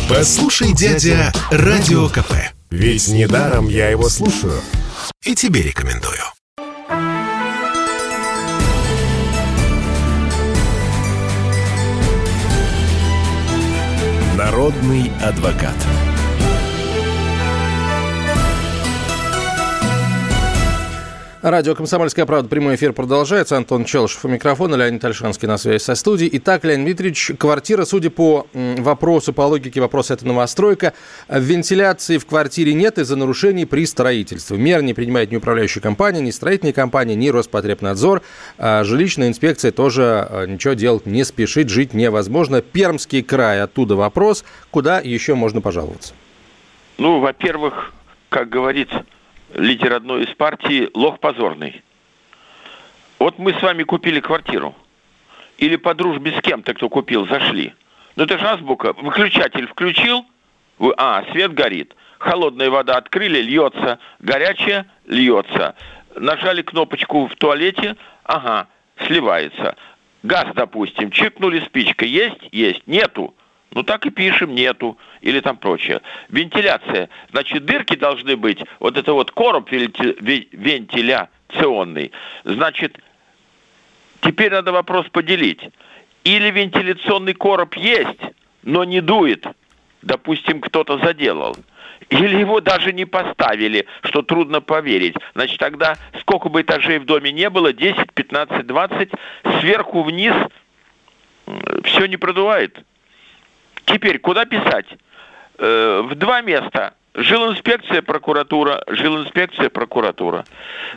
Послушай, 0.09 0.73
дядя, 0.73 1.31
Радио 1.51 2.09
КП. 2.09 2.33
Ведь 2.71 3.07
недаром 3.07 3.67
я 3.69 3.89
его 3.89 4.09
слушаю. 4.09 4.61
И 5.25 5.35
тебе 5.35 5.61
рекомендую. 5.61 6.19
Народный 14.35 15.09
адвокат. 15.21 15.77
Радио 21.43 21.75
«Комсомольская 21.75 22.25
правда». 22.25 22.47
Прямой 22.47 22.75
эфир 22.75 22.93
продолжается. 22.93 23.57
Антон 23.57 23.83
Челышев 23.83 24.23
у 24.23 24.29
микрофона, 24.29 24.75
Леонид 24.75 25.03
Альшанский 25.03 25.45
на 25.45 25.57
связи 25.57 25.83
со 25.83 25.93
студией. 25.93 26.29
Итак, 26.37 26.63
Леонид 26.63 26.85
Дмитриевич, 26.85 27.33
квартира, 27.37 27.83
судя 27.83 28.11
по 28.11 28.47
вопросу, 28.53 29.33
по 29.33 29.41
логике 29.41 29.81
вопроса, 29.81 30.13
это 30.13 30.25
новостройка. 30.25 30.93
Вентиляции 31.27 32.17
в 32.17 32.25
квартире 32.25 32.73
нет 32.73 32.97
из-за 32.97 33.17
нарушений 33.17 33.65
при 33.65 33.85
строительстве. 33.85 34.57
Мер 34.57 34.81
не 34.83 34.93
принимает 34.93 35.33
ни 35.33 35.35
управляющая 35.35 35.81
компания, 35.81 36.21
ни 36.21 36.31
строительная 36.31 36.71
компания, 36.71 37.13
ни 37.13 37.27
Роспотребнадзор. 37.27 38.21
А 38.57 38.85
жилищная 38.85 39.27
инспекция 39.27 39.73
тоже 39.73 40.25
а, 40.29 40.45
ничего 40.45 40.75
делать 40.75 41.05
не 41.05 41.25
спешит, 41.25 41.67
жить 41.67 41.93
невозможно. 41.93 42.61
Пермский 42.61 43.21
край, 43.21 43.61
оттуда 43.61 43.97
вопрос, 43.97 44.45
куда 44.71 45.01
еще 45.01 45.35
можно 45.35 45.59
пожаловаться? 45.59 46.13
Ну, 46.97 47.19
во-первых, 47.19 47.91
как 48.29 48.47
говорится, 48.47 49.03
лидер 49.53 49.93
одной 49.93 50.23
из 50.23 50.35
партий, 50.35 50.89
лох 50.93 51.19
позорный. 51.19 51.81
Вот 53.19 53.39
мы 53.39 53.53
с 53.53 53.61
вами 53.61 53.83
купили 53.83 54.19
квартиру. 54.19 54.75
Или 55.57 55.75
по 55.75 55.93
дружбе 55.93 56.33
с 56.37 56.41
кем-то, 56.41 56.73
кто 56.73 56.89
купил, 56.89 57.27
зашли. 57.27 57.73
Ну 58.15 58.25
это 58.25 58.37
же 58.37 58.45
азбука. 58.45 58.93
Выключатель 58.93 59.67
включил, 59.67 60.25
вы, 60.77 60.93
а, 60.97 61.23
свет 61.31 61.53
горит. 61.53 61.95
Холодная 62.19 62.69
вода 62.69 62.97
открыли, 62.97 63.41
льется. 63.41 63.99
Горячая, 64.19 64.87
льется. 65.05 65.75
Нажали 66.15 66.61
кнопочку 66.61 67.27
в 67.27 67.35
туалете, 67.35 67.95
ага, 68.23 68.67
сливается. 69.05 69.75
Газ, 70.23 70.47
допустим, 70.55 71.11
чикнули 71.11 71.59
спичкой. 71.61 72.09
Есть? 72.09 72.39
Есть. 72.51 72.85
Нету. 72.87 73.35
Ну 73.73 73.83
так 73.83 74.05
и 74.05 74.09
пишем, 74.09 74.55
нету. 74.55 74.97
Или 75.21 75.39
там 75.39 75.55
прочее. 75.57 76.01
Вентиляция. 76.29 77.09
Значит, 77.31 77.65
дырки 77.65 77.95
должны 77.95 78.37
быть, 78.37 78.59
вот 78.79 78.97
это 78.97 79.13
вот 79.13 79.31
короб 79.31 79.71
вентиляционный. 79.71 82.11
Значит, 82.43 82.99
теперь 84.21 84.51
надо 84.51 84.71
вопрос 84.71 85.07
поделить. 85.09 85.61
Или 86.23 86.51
вентиляционный 86.51 87.33
короб 87.33 87.75
есть, 87.75 88.21
но 88.63 88.83
не 88.83 89.01
дует. 89.01 89.47
Допустим, 90.01 90.61
кто-то 90.61 90.99
заделал. 90.99 91.57
Или 92.09 92.37
его 92.37 92.61
даже 92.61 92.93
не 92.93 93.05
поставили, 93.05 93.87
что 94.03 94.21
трудно 94.21 94.61
поверить. 94.61 95.15
Значит, 95.33 95.57
тогда 95.59 95.97
сколько 96.19 96.49
бы 96.49 96.61
этажей 96.61 96.99
в 96.99 97.05
доме 97.05 97.31
не 97.31 97.49
было, 97.49 97.73
10, 97.73 98.13
15, 98.13 98.67
20, 98.67 99.09
сверху 99.59 100.03
вниз 100.03 100.35
все 101.85 102.05
не 102.05 102.17
продувает. 102.17 102.77
Теперь, 103.85 104.19
куда 104.19 104.45
писать? 104.45 104.87
Э, 105.57 106.01
в 106.03 106.15
два 106.15 106.41
места. 106.41 106.93
Жилинспекция, 107.15 108.01
прокуратура, 108.01 108.83
жилинспекция, 108.87 109.69
прокуратура. 109.69 110.45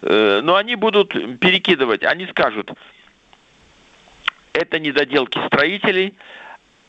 Э, 0.03 0.41
но 0.43 0.57
они 0.57 0.77
будут 0.77 1.13
перекидывать, 1.41 2.03
они 2.05 2.27
скажут, 2.27 2.73
это 4.55 4.81
недоделки 4.81 5.39
строителей, 5.47 6.17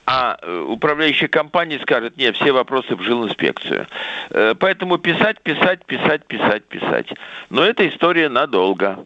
а 0.06 0.38
э, 0.42 0.66
управляющая 0.70 1.28
компания 1.28 1.80
скажет, 1.82 2.16
нет, 2.16 2.38
все 2.38 2.54
вопросы 2.54 2.96
в 2.96 3.02
жилинспекцию. 3.02 3.88
Поэтому 4.30 4.98
писать, 4.98 5.42
писать, 5.42 5.86
писать, 5.86 6.26
писать, 6.26 6.64
писать. 6.64 7.08
Но 7.50 7.64
эта 7.64 7.88
история 7.90 8.30
надолго. 8.30 9.06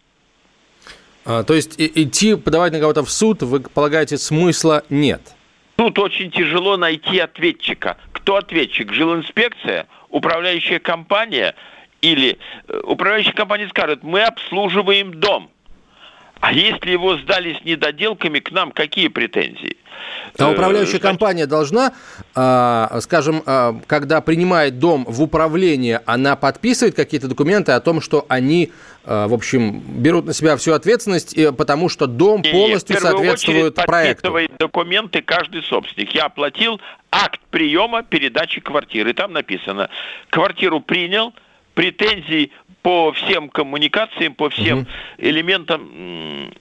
А, 1.26 1.44
то 1.44 1.56
есть 1.56 1.76
идти 1.78 2.36
подавать 2.36 2.74
на 2.74 2.80
кого-то 2.80 3.04
в 3.04 3.12
суд, 3.12 3.42
вы 3.42 3.60
полагаете, 3.62 4.18
смысла 4.18 4.84
нет? 4.90 5.22
Тут 5.82 5.98
очень 5.98 6.30
тяжело 6.30 6.78
найти 6.78 7.18
ответчика. 7.18 7.98
Кто 8.12 8.36
ответчик? 8.36 8.94
Жилинспекция, 8.94 9.88
управляющая 10.10 10.78
компания 10.78 11.56
или 12.04 12.38
э, 12.68 12.82
управляющая 12.84 13.34
компания 13.34 13.68
скажет, 13.68 14.04
мы 14.04 14.22
обслуживаем 14.22 15.12
дом. 15.12 15.50
А 16.42 16.54
если 16.54 16.92
его 16.92 17.18
сдали 17.18 17.54
с 17.54 17.64
недоделками, 17.64 18.40
к 18.40 18.52
нам 18.52 18.72
какие 18.72 19.08
претензии? 19.08 19.78
А 20.40 20.50
управляющая 20.50 21.00
Значит... 21.00 21.08
компания 21.08 21.46
должна, 21.46 21.94
а, 22.34 23.00
скажем, 23.02 23.44
а, 23.46 23.80
когда 23.86 24.22
принимает 24.22 24.80
дом 24.80 25.06
в 25.08 25.22
управление, 25.22 26.02
она 26.06 26.36
подписывает 26.36 26.96
какие-то 26.96 27.28
документы 27.28 27.74
о 27.74 27.80
том, 27.80 28.02
что 28.02 28.26
они, 28.28 28.72
в 29.04 29.34
общем, 29.34 29.80
берут 29.80 30.26
на 30.26 30.34
себя 30.34 30.58
всю 30.58 30.74
ответственность, 30.74 31.36
потому 31.56 31.90
что 31.90 32.08
дом 32.08 32.42
полностью 32.44 32.96
Нет, 32.96 33.04
соответствует 33.04 33.76
проекту. 33.76 34.24
подписывает 34.24 34.52
документы 34.58 35.22
каждый 35.22 35.64
собственник. 35.64 36.14
Я 36.16 36.26
оплатил 36.26 36.82
акт 37.12 37.40
приема 37.52 38.02
передачи 38.04 38.62
квартиры. 38.62 39.14
Там 39.14 39.34
написано, 39.34 39.90
квартиру 40.30 40.80
принял, 40.80 41.34
претензий 41.74 42.52
по 42.82 43.12
всем 43.12 43.50
коммуникациям, 43.50 44.34
по 44.34 44.50
всем 44.50 44.80
угу. 44.80 44.88
элементам 45.18 46.52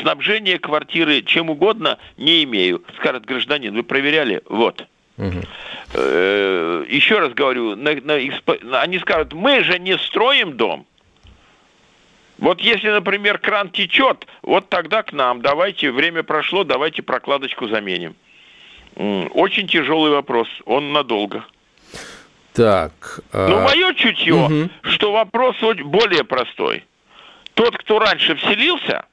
снабжения 0.00 0.58
квартиры 0.58 1.22
чем 1.22 1.50
угодно 1.50 1.98
не 2.16 2.44
имею. 2.44 2.82
Скажет 2.96 3.24
гражданин, 3.24 3.74
вы 3.74 3.82
проверяли? 3.82 4.42
Вот. 4.48 4.86
Угу. 5.18 5.40
Еще 5.94 7.18
раз 7.18 7.32
говорю, 7.34 7.76
на, 7.76 7.94
на, 7.94 8.80
они 8.80 8.98
скажут, 8.98 9.34
мы 9.34 9.62
же 9.62 9.78
не 9.78 9.98
строим 9.98 10.56
дом. 10.56 10.86
Вот 12.38 12.60
если, 12.60 12.88
например, 12.88 13.38
кран 13.38 13.70
течет, 13.70 14.26
вот 14.42 14.68
тогда 14.68 15.02
к 15.02 15.12
нам, 15.12 15.42
давайте, 15.42 15.92
время 15.92 16.22
прошло, 16.22 16.64
давайте 16.64 17.02
прокладочку 17.02 17.68
заменим. 17.68 18.16
Очень 18.96 19.68
тяжелый 19.68 20.10
вопрос, 20.10 20.48
он 20.64 20.92
надолго. 20.92 21.44
Так. 22.52 23.20
А... 23.32 23.48
Ну, 23.48 23.60
мое 23.60 23.94
чутье, 23.94 24.34
угу. 24.34 24.70
что 24.82 25.12
вопрос 25.12 25.56
более 25.84 26.24
простой. 26.24 26.84
Тот, 27.54 27.76
кто 27.76 27.98
раньше 27.98 28.34
вселился, 28.34 29.04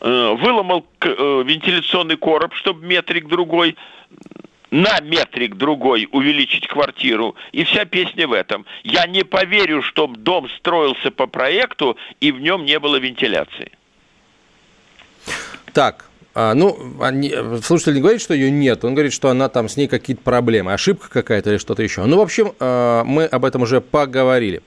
э, 0.00 0.34
выломал 0.38 0.86
э, 1.00 1.42
вентиляционный 1.44 2.16
короб, 2.16 2.54
чтобы 2.54 2.84
метрик 2.86 3.26
другой 3.28 3.76
на 4.70 4.98
метрик 5.00 5.54
другой 5.54 6.08
увеличить 6.10 6.66
квартиру. 6.66 7.36
И 7.52 7.62
вся 7.62 7.84
песня 7.84 8.26
в 8.26 8.32
этом. 8.32 8.66
Я 8.82 9.06
не 9.06 9.22
поверю, 9.22 9.82
чтобы 9.82 10.16
дом 10.16 10.48
строился 10.50 11.12
по 11.12 11.28
проекту, 11.28 11.96
и 12.20 12.32
в 12.32 12.40
нем 12.40 12.64
не 12.64 12.80
было 12.80 12.96
вентиляции. 12.96 13.70
Так, 15.72 16.10
а, 16.34 16.54
ну, 16.54 16.78
они, 17.00 17.32
слушатель 17.62 17.94
не 17.94 18.00
говорит, 18.00 18.20
что 18.20 18.34
ее 18.34 18.50
нет, 18.50 18.84
он 18.84 18.94
говорит, 18.94 19.12
что 19.12 19.30
она 19.30 19.48
там 19.48 19.68
с 19.68 19.76
ней 19.76 19.88
какие-то 19.88 20.22
проблемы, 20.22 20.72
ошибка 20.72 21.08
какая-то 21.08 21.50
или 21.50 21.58
что-то 21.58 21.82
еще. 21.82 22.04
Ну, 22.04 22.18
в 22.18 22.20
общем, 22.20 22.52
а, 22.58 23.04
мы 23.04 23.24
об 23.24 23.44
этом 23.44 23.62
уже 23.62 23.80
поговорили. 23.80 24.62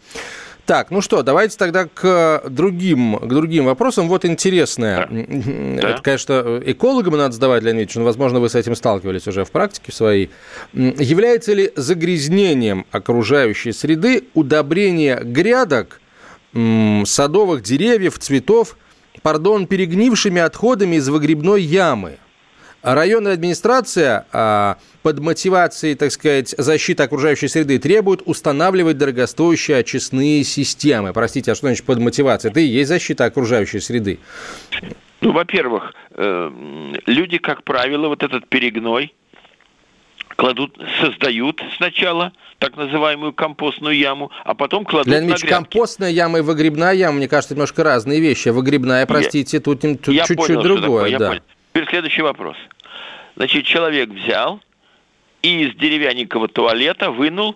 Так, 0.67 0.91
ну 0.91 0.99
что, 0.99 1.23
давайте 1.23 1.57
тогда 1.57 1.85
к 1.85 2.43
другим, 2.49 3.17
к 3.19 3.27
другим 3.27 3.63
вопросам. 3.63 4.09
Вот 4.09 4.25
интересное. 4.25 5.07
Да. 5.09 5.91
Это, 5.91 6.01
конечно, 6.01 6.61
экологам 6.65 7.15
надо 7.15 7.31
задавать, 7.31 7.63
Леонид 7.63 7.83
Ильич, 7.83 7.95
но, 7.95 8.03
возможно, 8.03 8.41
вы 8.41 8.49
с 8.49 8.55
этим 8.55 8.75
сталкивались 8.75 9.27
уже 9.27 9.45
в 9.45 9.51
практике 9.51 9.93
своей. 9.93 10.29
Является 10.73 11.53
ли 11.53 11.71
загрязнением 11.77 12.85
окружающей 12.91 13.71
среды 13.71 14.25
удобрение 14.33 15.21
грядок, 15.23 16.01
садовых 16.53 17.61
деревьев, 17.61 18.19
цветов, 18.19 18.75
пардон, 19.21 19.67
перегнившими 19.67 20.41
отходами 20.41 20.95
из 20.95 21.09
выгребной 21.09 21.61
ямы– 21.61 22.17
Районная 22.83 23.33
администрация 23.33 24.27
а, 24.31 24.77
под 25.01 25.19
мотивацией, 25.19 25.95
так 25.95 26.11
сказать, 26.11 26.53
защиты 26.57 27.03
окружающей 27.03 27.47
среды 27.47 27.79
требует 27.79 28.21
устанавливать 28.25 28.97
дорогостоящие 28.97 29.77
очистные 29.77 30.43
системы. 30.43 31.11
Простите, 31.11 31.51
а 31.51 31.55
что 31.55 31.67
значит 31.67 31.85
под 31.85 31.99
мотивацией? 31.99 32.51
Это 32.51 32.59
и 32.59 32.65
есть 32.65 32.87
защита 32.87 33.25
окружающей 33.25 33.79
среды. 33.79 34.19
Ну, 35.21 35.31
во-первых, 35.31 35.93
э, 36.11 36.51
люди, 37.07 37.39
как 37.39 37.63
правило, 37.63 38.07
вот 38.07 38.21
этот 38.21 38.47
перегной 38.47 39.13
кладут, 40.37 40.77
создают 41.01 41.61
сначала 41.75 42.31
так 42.59 42.77
называемую 42.77 43.33
компостную 43.33 43.97
яму, 43.97 44.31
а 44.45 44.53
потом 44.53 44.85
кладут 44.85 45.11
Леонид 45.11 45.31
Ильич, 45.31 45.43
на 45.43 45.49
компостная 45.49 46.09
яма 46.09 46.39
и 46.39 46.41
выгребная 46.41 46.93
яма, 46.93 47.17
мне 47.17 47.27
кажется, 47.27 47.53
немножко 47.53 47.83
разные 47.83 48.21
вещи. 48.21 48.49
Выгребная, 48.49 49.05
простите, 49.05 49.57
я, 49.57 49.61
тут, 49.61 49.81
тут 49.81 50.05
чуть-чуть 50.05 50.61
другое. 50.61 51.17
Да. 51.17 51.39
Теперь 51.73 51.89
следующий 51.89 52.21
вопрос. 52.21 52.55
Значит, 53.35 53.65
человек 53.65 54.09
взял 54.09 54.61
и 55.41 55.65
из 55.65 55.75
деревянненького 55.75 56.47
туалета 56.47 57.11
вынул, 57.11 57.55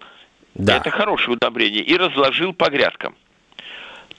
да. 0.56 0.78
это 0.78 0.90
хорошее 0.90 1.38
удобрение, 1.38 1.84
и 1.84 1.96
разложил 1.98 2.54
по 2.54 2.70
грядкам. 2.70 3.16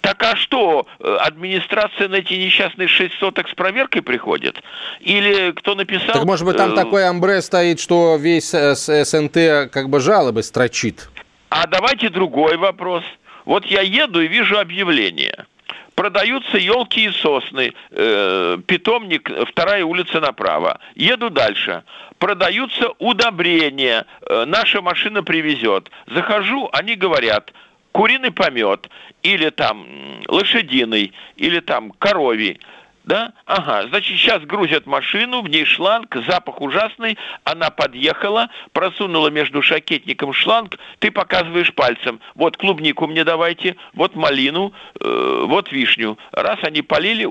Так 0.03 0.21
а 0.25 0.37
что, 0.37 0.87
э, 0.99 1.17
администрация 1.21 2.09
на 2.09 2.17
эти 2.17 2.35
несчастные 2.35 2.89
шесть 2.89 3.15
соток 3.15 3.49
с 3.49 3.55
проверкой 3.55 4.03
приходит? 4.03 4.61
Или 5.01 5.53
кто 5.53 5.77
написал... 5.77 6.13
Так 6.13 6.25
может 6.25 6.45
быть 6.45 6.57
там 6.57 6.73
э... 6.73 6.77
такой 6.77 7.07
амбре 7.09 7.41
стоит, 7.41 7.81
что 7.81 8.17
весь 8.17 8.51
СНТ 8.51 9.71
как 9.73 9.89
бы 9.89 10.01
жалобы 10.01 10.43
строчит? 10.43 11.09
А 11.51 11.69
давайте 11.69 12.09
другой 12.09 12.57
вопрос. 12.57 13.05
Вот 13.45 13.65
я 13.67 13.81
еду 13.81 14.21
и 14.21 14.27
вижу 14.27 14.59
объявление 14.59 15.47
продаются 15.95 16.59
елки 16.59 17.05
и 17.05 17.13
сосны, 17.13 17.73
э, 17.91 18.59
питомник, 18.67 19.31
вторая 19.49 19.85
улица 19.85 20.21
направо. 20.21 20.81
Еду 20.95 21.31
дальше. 21.31 21.85
Продаются 22.19 22.89
удобрения, 22.99 24.07
э, 24.29 24.45
наша 24.47 24.81
машина 24.81 25.23
привезет. 25.23 25.91
Захожу, 26.07 26.69
они 26.73 26.95
говорят, 26.97 27.53
куриный 27.93 28.33
помет, 28.33 28.89
или 29.23 29.51
там 29.51 29.87
лошадиный, 30.29 31.13
или 31.37 31.61
там 31.61 31.93
коровий 31.99 32.59
да? 33.05 33.33
Ага, 33.47 33.89
значит, 33.89 34.19
сейчас 34.19 34.43
грузят 34.43 34.87
машину, 34.87 35.43
в 35.43 35.49
ней 35.49 35.65
шланг, 35.65 36.17
запах 36.29 36.61
ужасный, 36.61 37.19
она 37.45 37.71
подъехала, 37.71 38.49
просунула 38.73 39.29
между 39.29 39.63
шакетником 39.63 40.33
шланг, 40.33 40.79
ты 40.99 41.11
показываешь 41.11 41.73
пальцем, 41.75 42.21
вот 42.35 42.57
клубнику 42.57 43.07
мне 43.07 43.25
давайте, 43.25 43.77
вот 43.95 44.15
малину, 44.15 44.73
э, 45.01 45.45
вот 45.47 45.73
вишню. 45.73 46.19
Раз 46.33 46.59
они 46.63 46.83
полили, 46.83 47.29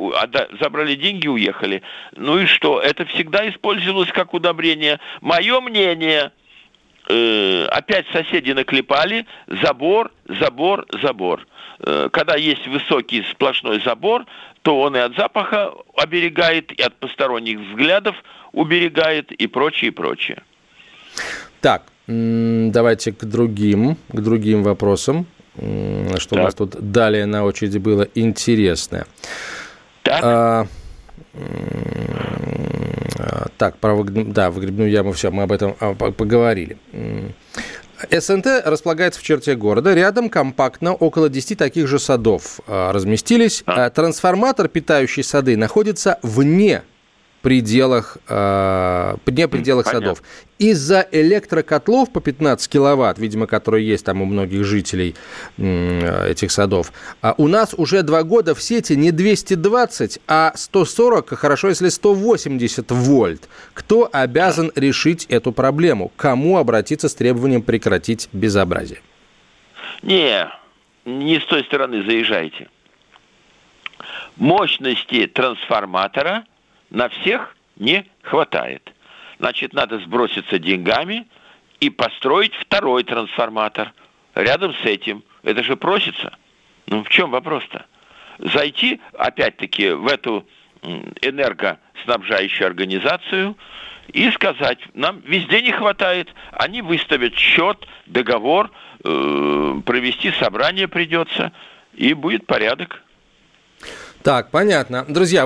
забрали 0.60 0.96
деньги, 0.96 1.28
уехали. 1.28 1.82
Ну 2.16 2.40
и 2.40 2.46
что? 2.46 2.80
Это 2.80 3.06
всегда 3.06 3.48
использовалось 3.50 4.12
как 4.12 4.34
удобрение. 4.34 5.00
Мое 5.22 5.62
мнение, 5.62 6.32
э, 7.12 7.66
опять 7.66 8.06
соседи 8.12 8.52
наклепали, 8.52 9.26
забор, 9.48 10.12
забор, 10.28 10.86
забор. 11.02 11.46
Э, 11.80 12.10
когда 12.12 12.36
есть 12.36 12.68
высокий 12.68 13.24
сплошной 13.32 13.82
забор, 13.84 14.26
то 14.62 14.80
он 14.80 14.96
и 14.96 15.00
от 15.00 15.16
запаха 15.16 15.72
оберегает, 15.98 16.72
и 16.72 16.82
от 16.82 16.96
посторонних 16.96 17.60
взглядов 17.60 18.16
уберегает, 18.54 19.32
и 19.32 19.48
прочее, 19.48 19.90
и 19.90 19.92
прочее. 19.92 20.44
Так, 21.62 21.84
давайте 22.08 23.12
к 23.12 23.24
другим, 23.26 23.98
к 24.10 24.20
другим 24.20 24.64
вопросам. 24.64 25.26
Что 25.56 26.30
так. 26.30 26.40
у 26.40 26.44
нас 26.44 26.56
тут 26.56 26.92
далее 26.92 27.26
на 27.26 27.44
очереди 27.44 27.78
было 27.78 28.08
интересное. 28.16 29.06
Так. 30.04 30.22
А, 30.24 30.68
так, 33.62 33.78
про 33.78 34.04
да, 34.04 34.50
выгребную 34.50 34.90
яму, 34.90 35.12
все, 35.12 35.30
мы 35.30 35.44
об 35.44 35.52
этом 35.52 35.76
а, 35.80 35.94
поговорили. 35.94 36.78
СНТ 38.10 38.48
располагается 38.66 39.20
в 39.20 39.24
черте 39.24 39.56
города. 39.56 39.94
Рядом 39.94 40.30
компактно 40.30 40.96
около 40.96 41.30
10 41.30 41.60
таких 41.60 41.88
же 41.88 42.00
садов 42.00 42.60
а, 42.66 42.92
разместились. 42.92 43.62
А. 43.68 43.92
Трансформатор, 43.92 44.68
питающий 44.68 45.24
сады, 45.24 45.58
находится 45.58 46.18
вне 46.24 46.82
пределах, 47.42 48.18
э, 48.28 49.16
не 49.26 49.48
пределах 49.48 49.86
Понятно. 49.86 50.16
садов. 50.16 50.24
Из-за 50.60 51.08
электрокотлов 51.12 52.12
по 52.12 52.22
15 52.22 52.68
киловатт, 52.72 53.18
видимо, 53.18 53.48
которые 53.48 53.88
есть 53.88 54.06
там 54.06 54.22
у 54.22 54.26
многих 54.26 54.64
жителей 54.64 55.16
э, 55.58 56.32
этих 56.32 56.52
садов, 56.52 56.94
а 57.22 57.34
у 57.38 57.48
нас 57.48 57.74
уже 57.76 58.04
два 58.04 58.24
года 58.24 58.54
в 58.54 58.62
сети 58.62 58.94
не 58.94 59.12
220, 59.12 60.20
а 60.28 60.54
140, 60.56 61.30
хорошо, 61.30 61.70
если 61.70 61.90
180 61.90 62.92
вольт. 62.92 63.50
Кто 63.74 64.08
обязан 64.12 64.72
решить 64.76 65.26
эту 65.26 65.52
проблему? 65.52 66.12
Кому 66.16 66.58
обратиться 66.58 67.10
с 67.10 67.16
требованием 67.16 67.64
прекратить 67.64 68.30
безобразие? 68.32 69.00
Не, 70.04 70.48
не 71.06 71.40
с 71.40 71.46
той 71.46 71.64
стороны 71.64 72.04
заезжайте. 72.04 72.70
Мощности 74.38 75.28
трансформатора– 75.28 76.46
на 76.92 77.10
всех 77.10 77.56
не 77.78 78.06
хватает. 78.22 78.94
Значит, 79.40 79.74
надо 79.74 79.98
сброситься 80.00 80.60
деньгами 80.60 81.28
и 81.80 81.90
построить 81.90 82.54
второй 82.54 83.04
трансформатор 83.04 83.92
рядом 84.36 84.76
с 84.76 84.86
этим. 84.86 85.24
Это 85.42 85.64
же 85.64 85.76
просится. 85.76 86.38
Ну, 86.86 87.04
в 87.04 87.10
чем 87.10 87.32
вопрос-то? 87.32 87.86
Зайти, 88.38 89.02
опять-таки, 89.18 89.90
в 89.90 90.08
эту 90.08 90.46
энергоснабжающую 90.84 92.68
организацию 92.68 93.56
и 94.14 94.30
сказать, 94.32 94.80
нам 94.94 95.22
везде 95.22 95.62
не 95.62 95.72
хватает, 95.72 96.28
они 96.52 96.82
выставят 96.82 97.36
счет, 97.36 97.88
договор, 98.08 98.72
э, 99.04 99.82
провести 99.86 100.32
собрание 100.32 100.88
придется, 100.88 101.52
и 101.94 102.14
будет 102.14 102.46
порядок. 102.46 103.04
Так, 104.24 104.52
понятно. 104.52 105.06
Друзья, 105.08 105.46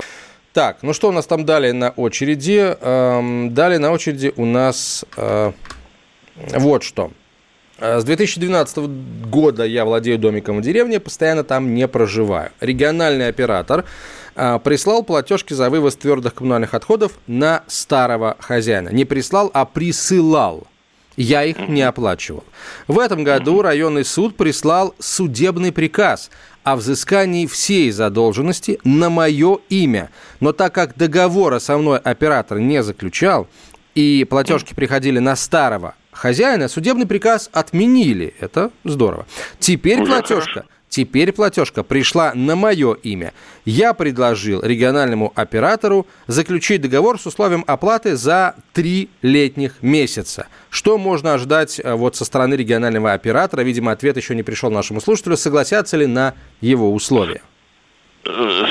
так, 0.56 0.78
ну 0.80 0.94
что 0.94 1.10
у 1.10 1.12
нас 1.12 1.26
там 1.26 1.44
далее 1.44 1.74
на 1.74 1.90
очереди? 1.90 2.74
Эм, 2.80 3.52
далее 3.52 3.78
на 3.78 3.92
очереди 3.92 4.32
у 4.36 4.46
нас 4.46 5.04
э, 5.14 5.52
вот 6.34 6.82
что. 6.82 7.10
Э, 7.78 8.00
с 8.00 8.04
2012 8.04 8.78
года 9.26 9.66
я 9.66 9.84
владею 9.84 10.18
домиком 10.18 10.56
в 10.56 10.62
деревне, 10.62 10.98
постоянно 10.98 11.44
там 11.44 11.74
не 11.74 11.86
проживаю. 11.86 12.52
Региональный 12.62 13.28
оператор 13.28 13.84
э, 14.34 14.58
прислал 14.64 15.02
платежки 15.02 15.52
за 15.52 15.68
вывоз 15.68 15.94
твердых 15.96 16.32
коммунальных 16.32 16.72
отходов 16.72 17.12
на 17.26 17.62
старого 17.66 18.38
хозяина. 18.40 18.88
Не 18.88 19.04
прислал, 19.04 19.50
а 19.52 19.66
присылал. 19.66 20.66
Я 21.16 21.44
их 21.44 21.68
не 21.68 21.82
оплачивал. 21.82 22.44
В 22.88 22.98
этом 22.98 23.24
году 23.24 23.62
районный 23.62 24.04
суд 24.04 24.36
прислал 24.36 24.94
судебный 24.98 25.72
приказ 25.72 26.30
о 26.62 26.76
взыскании 26.76 27.46
всей 27.46 27.90
задолженности 27.90 28.78
на 28.84 29.08
мое 29.08 29.58
имя. 29.68 30.10
Но 30.40 30.52
так 30.52 30.74
как 30.74 30.96
договора 30.96 31.58
со 31.58 31.78
мной 31.78 31.98
оператор 31.98 32.58
не 32.58 32.82
заключал, 32.82 33.48
и 33.94 34.26
платежки 34.28 34.74
приходили 34.74 35.18
на 35.18 35.36
старого 35.36 35.94
хозяина, 36.12 36.68
судебный 36.68 37.06
приказ 37.06 37.48
отменили. 37.52 38.34
Это 38.40 38.70
здорово. 38.84 39.26
Теперь 39.58 40.04
платежка 40.04 40.66
Теперь 40.88 41.32
платежка 41.32 41.82
пришла 41.82 42.32
на 42.34 42.56
мое 42.56 42.94
имя. 42.94 43.32
Я 43.64 43.92
предложил 43.92 44.62
региональному 44.62 45.32
оператору 45.34 46.06
заключить 46.26 46.80
договор 46.80 47.20
с 47.20 47.26
условием 47.26 47.64
оплаты 47.66 48.16
за 48.16 48.54
три 48.72 49.10
летних 49.20 49.82
месяца. 49.82 50.46
Что 50.70 50.96
можно 50.96 51.34
ожидать 51.34 51.80
э, 51.82 51.94
вот 51.94 52.16
со 52.16 52.24
стороны 52.24 52.54
регионального 52.54 53.12
оператора? 53.12 53.62
Видимо, 53.62 53.92
ответ 53.92 54.16
еще 54.16 54.34
не 54.34 54.42
пришел 54.42 54.70
нашему 54.70 55.00
слушателю. 55.00 55.36
Согласятся 55.36 55.96
ли 55.96 56.06
на 56.06 56.34
его 56.60 56.92
условия? 56.92 57.42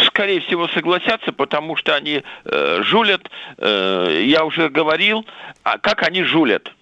Скорее 0.08 0.42
всего, 0.42 0.68
согласятся, 0.70 1.32
потому 1.32 1.78
что 1.78 1.96
они 1.96 2.24
э, 2.44 2.82
жулят. 2.84 3.30
Э, 3.58 4.22
я 4.26 4.44
уже 4.44 4.70
говорил, 4.70 5.26
а 5.64 5.78
как 5.78 6.04
они 6.04 6.24
жулят? 6.24 6.75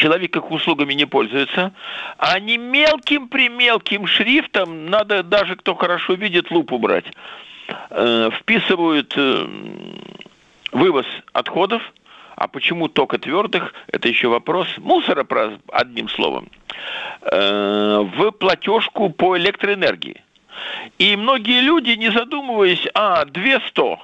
Человек 0.00 0.34
их 0.36 0.50
услугами 0.50 0.94
не 0.94 1.04
пользуется, 1.04 1.72
а 2.18 2.32
они 2.34 2.56
мелким 2.56 3.28
при 3.28 3.48
мелким 3.48 4.06
шрифтом, 4.06 4.86
надо 4.86 5.22
даже 5.22 5.56
кто 5.56 5.74
хорошо 5.74 6.14
видит 6.14 6.50
лупу 6.50 6.78
брать, 6.78 7.04
э, 7.90 8.30
вписывают 8.40 9.12
э, 9.16 9.46
вывоз 10.72 11.06
отходов, 11.32 11.82
а 12.36 12.48
почему 12.48 12.88
только 12.88 13.18
твердых, 13.18 13.74
это 13.88 14.08
еще 14.08 14.28
вопрос 14.28 14.66
мусора, 14.78 15.26
одним 15.72 16.08
словом. 16.08 16.48
э, 17.22 18.08
в 18.16 18.30
платежку 18.30 19.10
по 19.10 19.36
электроэнергии. 19.36 20.22
И 20.98 21.16
многие 21.16 21.60
люди, 21.60 21.90
не 21.90 22.10
задумываясь, 22.10 22.86
а, 22.94 23.26
200, 23.26 23.98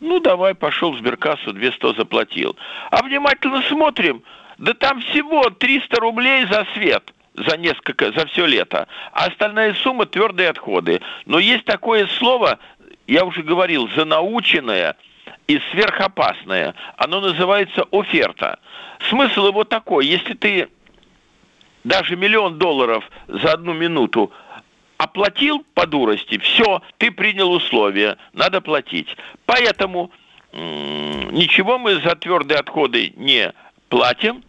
ну 0.00 0.20
давай, 0.20 0.54
пошел 0.54 0.92
в 0.92 0.98
сберкассу, 0.98 1.52
200 1.52 1.96
заплатил. 1.96 2.56
А 2.90 3.02
внимательно 3.02 3.62
смотрим, 3.62 4.22
да 4.58 4.74
там 4.74 5.00
всего 5.00 5.50
300 5.50 6.00
рублей 6.00 6.46
за 6.46 6.66
свет– 6.74 7.12
за 7.46 7.56
несколько, 7.56 8.12
за 8.12 8.26
все 8.26 8.46
лето, 8.46 8.88
а 9.12 9.26
остальная 9.26 9.74
сумма 9.74 10.06
твердые 10.06 10.50
отходы. 10.50 11.00
Но 11.26 11.38
есть 11.38 11.64
такое 11.64 12.06
слово, 12.18 12.58
я 13.06 13.24
уже 13.24 13.42
говорил, 13.42 13.88
занаученное 13.94 14.96
и 15.46 15.60
сверхопасное. 15.70 16.74
Оно 16.96 17.20
называется 17.20 17.86
оферта. 17.90 18.58
Смысл 19.08 19.48
его 19.48 19.64
такой, 19.64 20.06
если 20.06 20.34
ты 20.34 20.68
даже 21.84 22.16
миллион 22.16 22.58
долларов 22.58 23.08
за 23.28 23.52
одну 23.52 23.72
минуту 23.72 24.32
оплатил 24.96 25.64
по 25.74 25.86
дурости, 25.86 26.38
все, 26.38 26.82
ты 26.98 27.10
принял 27.10 27.52
условия, 27.52 28.16
надо 28.32 28.60
платить. 28.60 29.16
Поэтому 29.46 30.10
ничего 30.52 31.78
мы 31.78 32.00
за 32.00 32.16
твердые 32.16 32.58
отходы 32.58 33.12
не 33.16 33.52
платим, 33.88 34.42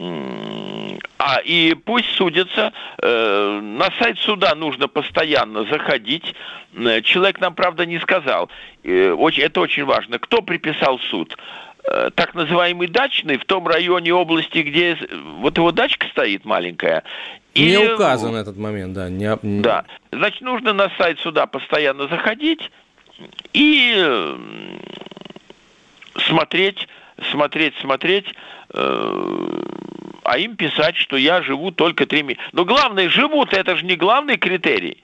а, 0.00 1.40
и 1.44 1.74
пусть 1.74 2.10
судятся. 2.14 2.72
Э, 3.02 3.60
на 3.60 3.90
сайт 3.98 4.18
суда 4.20 4.54
нужно 4.54 4.86
постоянно 4.86 5.64
заходить. 5.64 6.34
Э, 6.74 7.02
человек 7.02 7.40
нам, 7.40 7.54
правда, 7.54 7.84
не 7.84 7.98
сказал. 7.98 8.48
Э, 8.84 9.16
это 9.38 9.60
очень 9.60 9.84
важно. 9.84 10.18
Кто 10.18 10.42
приписал 10.42 10.98
суд? 11.10 11.36
так 12.16 12.34
называемый 12.34 12.86
дачный 12.86 13.38
в 13.38 13.46
том 13.46 13.66
районе 13.66 14.12
области, 14.12 14.58
где 14.58 14.98
вот 15.38 15.56
его 15.56 15.72
дачка 15.72 16.06
стоит 16.08 16.44
маленькая. 16.44 17.02
И, 17.54 17.64
не 17.64 17.78
указан 17.78 18.34
этот 18.34 18.58
момент, 18.58 18.92
да. 18.92 19.08
Не... 19.08 19.38
Да. 19.62 19.86
Значит, 20.12 20.42
нужно 20.42 20.74
на 20.74 20.90
сайт 20.98 21.18
суда 21.20 21.46
постоянно 21.46 22.06
заходить 22.08 22.70
и 23.54 24.36
смотреть, 26.26 26.88
смотреть, 27.30 27.74
смотреть 27.80 28.26
а 28.74 30.38
им 30.38 30.56
писать, 30.56 30.96
что 30.96 31.16
я 31.16 31.42
живу 31.42 31.70
только 31.70 32.06
три 32.06 32.22
месяца. 32.22 32.44
Но 32.52 32.64
главное, 32.64 33.08
живут, 33.08 33.52
это 33.52 33.76
же 33.76 33.84
не 33.84 33.96
главный 33.96 34.36
критерий. 34.36 35.02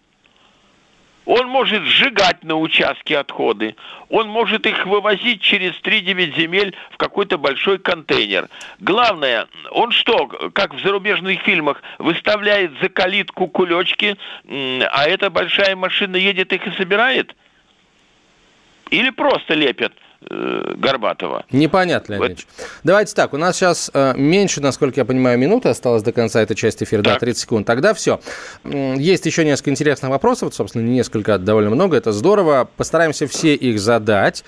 Он 1.27 1.49
может 1.49 1.83
сжигать 1.85 2.45
на 2.45 2.57
участке 2.57 3.17
отходы, 3.17 3.77
он 4.11 4.29
может 4.29 4.67
их 4.67 4.85
вывозить 4.85 5.41
через 5.41 5.73
3-9 5.81 6.37
земель 6.37 6.77
в 6.91 6.99
какой-то 6.99 7.39
большой 7.39 7.79
контейнер. 7.79 8.51
Главное, 8.81 9.47
он 9.71 9.91
что, 9.91 10.27
как 10.53 10.75
в 10.75 10.83
зарубежных 10.83 11.41
фильмах, 11.41 11.83
выставляет 11.99 12.73
за 12.83 12.91
калитку 12.91 13.47
кулечки, 13.49 14.19
а 14.47 15.09
эта 15.09 15.31
большая 15.31 15.77
машина 15.77 16.17
едет 16.17 16.53
их 16.53 16.67
и 16.67 16.73
собирает? 16.73 17.35
Или 18.91 19.09
просто 19.09 19.55
лепят? 19.55 19.95
Э, 20.31 20.75
Горбатова. 20.77 21.45
Непонятно, 21.51 22.15
Леонид 22.15 22.47
вот. 22.59 22.67
Давайте 22.85 23.15
так, 23.15 23.33
у 23.35 23.37
нас 23.37 23.57
сейчас 23.57 23.91
э, 23.93 24.15
меньше, 24.17 24.61
насколько 24.61 25.01
я 25.01 25.05
понимаю, 25.05 25.39
минуты 25.39 25.69
осталось 25.69 26.03
до 26.03 26.13
конца 26.13 26.41
этой 26.41 26.55
части 26.57 26.85
эфира, 26.85 27.03
так. 27.03 27.15
да, 27.15 27.19
30 27.21 27.41
секунд. 27.41 27.67
Тогда 27.67 27.95
все. 27.95 28.21
Есть 28.65 29.27
еще 29.27 29.45
несколько 29.45 29.71
интересных 29.71 30.11
вопросов, 30.11 30.49
вот, 30.49 30.55
собственно, 30.55 30.83
не 30.83 30.93
несколько, 30.93 31.39
довольно 31.39 31.71
много, 31.71 31.97
это 31.97 32.13
здорово. 32.13 32.69
Постараемся 32.77 33.27
все 33.27 33.55
их 33.55 33.81
задать. 33.81 34.45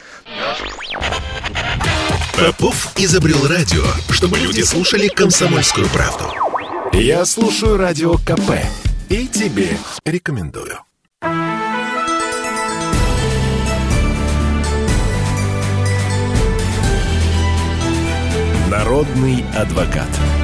Попов 2.38 2.92
изобрел 2.96 3.46
радио, 3.48 3.84
чтобы 4.10 4.38
люди 4.38 4.60
слушали 4.60 5.08
комсомольскую 5.08 5.88
правду. 5.88 6.24
Я 6.92 7.24
слушаю 7.24 7.76
радио 7.76 8.14
КП 8.14 8.62
и 9.08 9.26
тебе 9.26 9.70
рекомендую. 10.04 10.78
Народный 18.76 19.42
адвокат. 19.54 20.36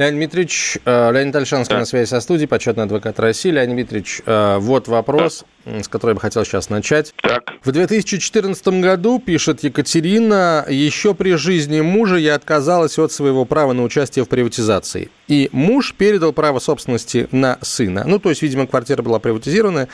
Леонид 0.00 0.16
Дмитриевич, 0.16 0.78
э, 0.86 1.12
Леонид 1.12 1.36
Альшанский 1.36 1.74
да. 1.74 1.80
на 1.80 1.84
связи 1.84 2.08
со 2.08 2.20
студией, 2.20 2.48
почетный 2.48 2.84
адвокат 2.84 3.20
России. 3.20 3.50
Леонид 3.50 3.74
Дмитриевич, 3.74 4.22
э, 4.24 4.56
вот 4.58 4.88
вопрос, 4.88 5.44
да. 5.66 5.82
с 5.82 5.88
которого 5.88 6.12
я 6.12 6.14
бы 6.14 6.20
хотел 6.22 6.42
сейчас 6.46 6.70
начать. 6.70 7.12
Так. 7.20 7.52
В 7.62 7.70
2014 7.70 8.66
году, 8.80 9.18
пишет 9.18 9.62
Екатерина, 9.62 10.64
еще 10.70 11.12
при 11.12 11.34
жизни 11.34 11.82
мужа 11.82 12.16
я 12.16 12.34
отказалась 12.34 12.98
от 12.98 13.12
своего 13.12 13.44
права 13.44 13.74
на 13.74 13.82
участие 13.82 14.24
в 14.24 14.28
приватизации. 14.30 15.10
И 15.28 15.50
муж 15.52 15.94
передал 15.94 16.32
право 16.32 16.60
собственности 16.60 17.28
на 17.30 17.58
сына. 17.60 18.04
Ну, 18.06 18.18
то 18.18 18.30
есть, 18.30 18.40
видимо, 18.40 18.66
квартира 18.66 19.02
была 19.02 19.18
приватизирована 19.18 19.88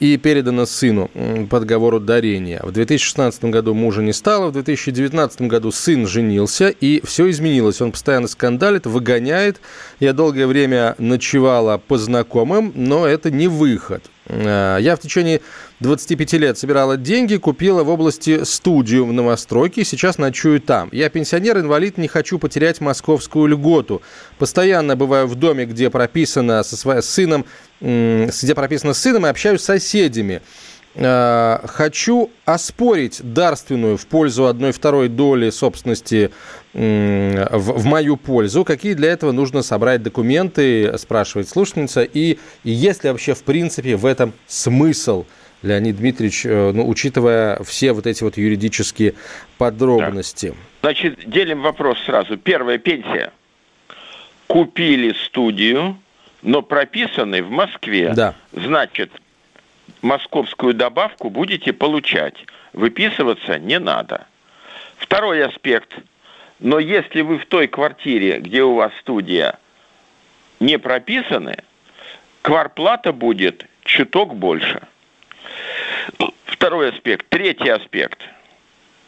и 0.00 0.16
передана 0.16 0.66
сыну 0.66 1.10
по 1.48 1.60
договору 1.60 2.00
дарения. 2.00 2.60
В 2.64 2.72
2016 2.72 3.44
году 3.44 3.72
мужа 3.72 4.02
не 4.02 4.12
стало, 4.12 4.48
в 4.48 4.52
2019 4.52 5.42
году 5.42 5.70
сын 5.70 6.08
женился, 6.08 6.70
и 6.70 7.00
все 7.06 7.30
изменилось. 7.30 7.80
Он 7.80 7.92
постоянно 7.92 8.26
скандалит, 8.26 8.86
выгоняет. 8.86 9.43
Я 10.00 10.12
долгое 10.12 10.46
время 10.46 10.94
ночевала 10.98 11.78
по 11.78 11.98
знакомым, 11.98 12.72
но 12.74 13.06
это 13.06 13.30
не 13.30 13.48
выход. 13.48 14.04
Э, 14.26 14.78
я 14.80 14.96
в 14.96 15.00
течение 15.00 15.40
25 15.80 16.32
лет 16.34 16.58
собирала 16.58 16.96
деньги, 16.96 17.36
купила 17.36 17.82
в 17.82 17.88
области 17.88 18.44
студию 18.44 19.06
в 19.06 19.12
новостройке, 19.12 19.84
сейчас 19.84 20.18
ночую 20.18 20.60
там. 20.60 20.88
Я 20.92 21.08
пенсионер-инвалид, 21.08 21.98
не 21.98 22.08
хочу 22.08 22.38
потерять 22.38 22.80
московскую 22.80 23.46
льготу. 23.46 24.02
Постоянно 24.38 24.96
бываю 24.96 25.26
в 25.26 25.34
доме, 25.34 25.66
где 25.66 25.90
прописано 25.90 26.62
со 26.62 26.76
своим 26.76 27.02
сыном, 27.02 27.44
где 27.80 28.54
прописано 28.54 28.94
с 28.94 28.98
сыном 28.98 29.26
и 29.26 29.28
общаюсь 29.28 29.60
с 29.60 29.64
соседями. 29.64 30.40
Э, 30.96 31.58
хочу 31.64 32.30
оспорить 32.44 33.20
дарственную 33.22 33.96
в 33.96 34.06
пользу 34.06 34.46
одной 34.46 34.72
второй 34.72 35.08
доли 35.08 35.50
собственности 35.50 36.30
в, 36.72 37.48
в 37.50 37.84
мою 37.84 38.16
пользу. 38.16 38.64
Какие 38.64 38.94
для 38.94 39.10
этого 39.10 39.32
нужно 39.32 39.62
собрать 39.62 40.02
документы, 40.02 40.96
спрашивает 40.98 41.48
слушательница. 41.48 42.02
И, 42.02 42.38
и 42.64 42.70
есть 42.70 43.04
ли 43.04 43.10
вообще 43.10 43.34
в 43.34 43.44
принципе 43.44 43.96
в 43.96 44.06
этом 44.06 44.32
смысл? 44.46 45.24
Леонид 45.64 45.96
Дмитриевич, 45.96 46.44
э, 46.44 46.72
ну, 46.72 46.86
учитывая 46.88 47.62
все 47.62 47.92
вот 47.92 48.06
эти 48.06 48.22
вот 48.22 48.36
юридические 48.36 49.14
подробности. 49.56 50.48
Да. 50.48 50.88
Значит, 50.88 51.18
делим 51.26 51.62
вопрос 51.62 51.98
сразу. 52.04 52.36
Первая 52.36 52.78
пенсия. 52.78 53.32
Купили 54.46 55.14
студию, 55.24 55.96
но 56.42 56.60
прописаны 56.60 57.42
в 57.42 57.50
Москве. 57.50 58.12
Да. 58.14 58.34
Значит, 58.52 59.10
московскую 60.04 60.74
добавку 60.74 61.30
будете 61.30 61.72
получать. 61.72 62.36
Выписываться 62.72 63.58
не 63.58 63.78
надо. 63.78 64.26
Второй 64.96 65.44
аспект. 65.44 65.96
Но 66.60 66.78
если 66.78 67.22
вы 67.22 67.38
в 67.38 67.46
той 67.46 67.66
квартире, 67.66 68.38
где 68.38 68.62
у 68.62 68.74
вас 68.74 68.92
студия, 69.00 69.58
не 70.60 70.78
прописаны, 70.78 71.56
кварплата 72.42 73.12
будет 73.12 73.66
чуток 73.84 74.36
больше. 74.36 74.82
Второй 76.44 76.90
аспект. 76.90 77.28
Третий 77.28 77.70
аспект. 77.70 78.20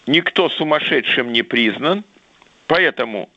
Никто 0.07 0.49
сумасшедшим 0.49 1.33
не 1.33 1.43
признан, 1.43 2.05
поэтому 2.67 3.31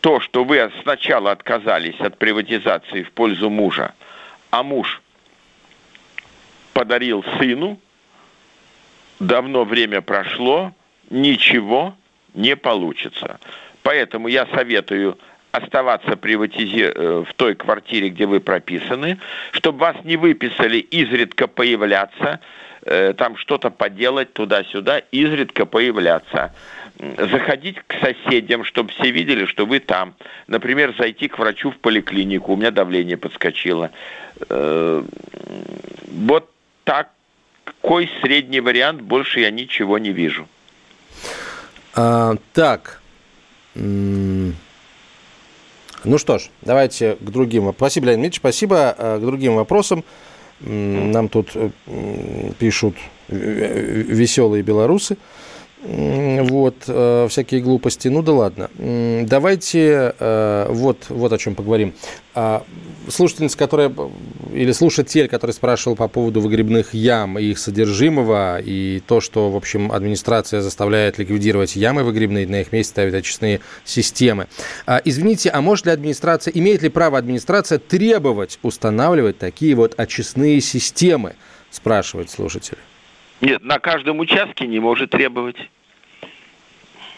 то, 0.00 0.20
что 0.20 0.44
вы 0.44 0.70
сначала 0.82 1.30
отказались 1.30 1.98
от 2.00 2.18
приватизации 2.18 3.02
в 3.02 3.12
пользу 3.12 3.48
мужа, 3.50 3.94
а 4.50 4.62
муж 4.62 5.00
подарил 6.72 7.24
сыну, 7.38 7.78
давно 9.20 9.64
время 9.64 10.00
прошло, 10.00 10.72
ничего 11.10 11.94
не 12.34 12.56
получится. 12.56 13.38
Поэтому 13.82 14.28
я 14.28 14.46
советую 14.46 15.18
оставаться 15.52 16.16
приватизи... 16.16 16.92
Э, 16.94 17.24
в 17.28 17.34
той 17.34 17.54
квартире, 17.54 18.08
где 18.08 18.26
вы 18.26 18.40
прописаны, 18.40 19.18
чтобы 19.52 19.78
вас 19.78 19.96
не 20.04 20.16
выписали 20.16 20.78
изредка 20.78 21.46
появляться, 21.46 22.40
э, 22.84 23.12
там 23.16 23.36
что-то 23.36 23.70
поделать 23.70 24.32
туда-сюда, 24.32 24.98
изредка 24.98 25.66
появляться. 25.66 26.52
Заходить 26.98 27.78
к 27.86 27.94
соседям, 28.00 28.64
чтобы 28.64 28.90
все 28.92 29.10
видели, 29.10 29.44
что 29.46 29.66
вы 29.66 29.80
там. 29.80 30.14
Например, 30.46 30.94
зайти 30.96 31.28
к 31.28 31.38
врачу 31.38 31.70
в 31.70 31.78
поликлинику, 31.78 32.52
у 32.52 32.56
меня 32.56 32.70
давление 32.70 33.16
подскочило. 33.16 33.90
Э, 34.48 35.02
вот 36.12 36.51
такой 36.84 38.10
средний 38.20 38.60
вариант, 38.60 39.02
больше 39.02 39.40
я 39.40 39.50
ничего 39.50 39.98
не 39.98 40.10
вижу. 40.10 40.48
А, 41.94 42.36
так. 42.52 43.00
Ну 43.74 44.52
что 46.16 46.38
ж, 46.38 46.50
давайте 46.62 47.16
к 47.20 47.30
другим. 47.30 47.72
Спасибо, 47.76 48.06
Леонид 48.06 48.24
Ильич, 48.24 48.36
спасибо. 48.36 48.94
А, 48.96 49.18
к 49.18 49.20
другим 49.20 49.56
вопросам. 49.56 50.04
Нам 50.60 51.28
тут 51.28 51.56
пишут 52.58 52.94
веселые 53.28 54.62
белорусы. 54.62 55.16
Вот, 55.84 56.76
э, 56.86 57.26
всякие 57.28 57.60
глупости. 57.60 58.08
Ну 58.08 58.22
да 58.22 58.32
ладно. 58.32 58.70
Давайте 59.26 60.14
э, 60.18 60.66
вот, 60.70 61.06
вот 61.08 61.32
о 61.32 61.38
чем 61.38 61.54
поговорим. 61.54 61.94
А, 62.34 62.64
слушательница, 63.08 63.58
которая, 63.58 63.92
или 64.52 64.72
слушатель, 64.72 65.28
который 65.28 65.50
спрашивал 65.50 65.96
по 65.96 66.08
поводу 66.08 66.40
выгребных 66.40 66.94
ям 66.94 67.38
и 67.38 67.44
их 67.44 67.58
содержимого, 67.58 68.60
и 68.60 69.02
то, 69.06 69.20
что, 69.20 69.50
в 69.50 69.56
общем, 69.56 69.90
администрация 69.90 70.60
заставляет 70.60 71.18
ликвидировать 71.18 71.74
ямы 71.74 72.04
выгребные, 72.04 72.46
на 72.46 72.60
их 72.60 72.72
месте 72.72 72.90
ставит 72.90 73.14
очистные 73.14 73.60
системы. 73.84 74.46
А, 74.86 75.00
извините, 75.04 75.50
а 75.50 75.60
может 75.60 75.86
ли 75.86 75.92
администрация, 75.92 76.52
имеет 76.52 76.82
ли 76.82 76.88
право 76.88 77.18
администрация 77.18 77.78
требовать 77.78 78.58
устанавливать 78.62 79.38
такие 79.38 79.74
вот 79.74 79.94
очистные 79.98 80.60
системы, 80.60 81.34
спрашивает 81.70 82.30
слушатель. 82.30 82.78
Нет, 83.42 83.62
на 83.64 83.78
каждом 83.80 84.20
участке 84.20 84.66
не 84.66 84.78
может 84.78 85.10
требовать. 85.10 85.56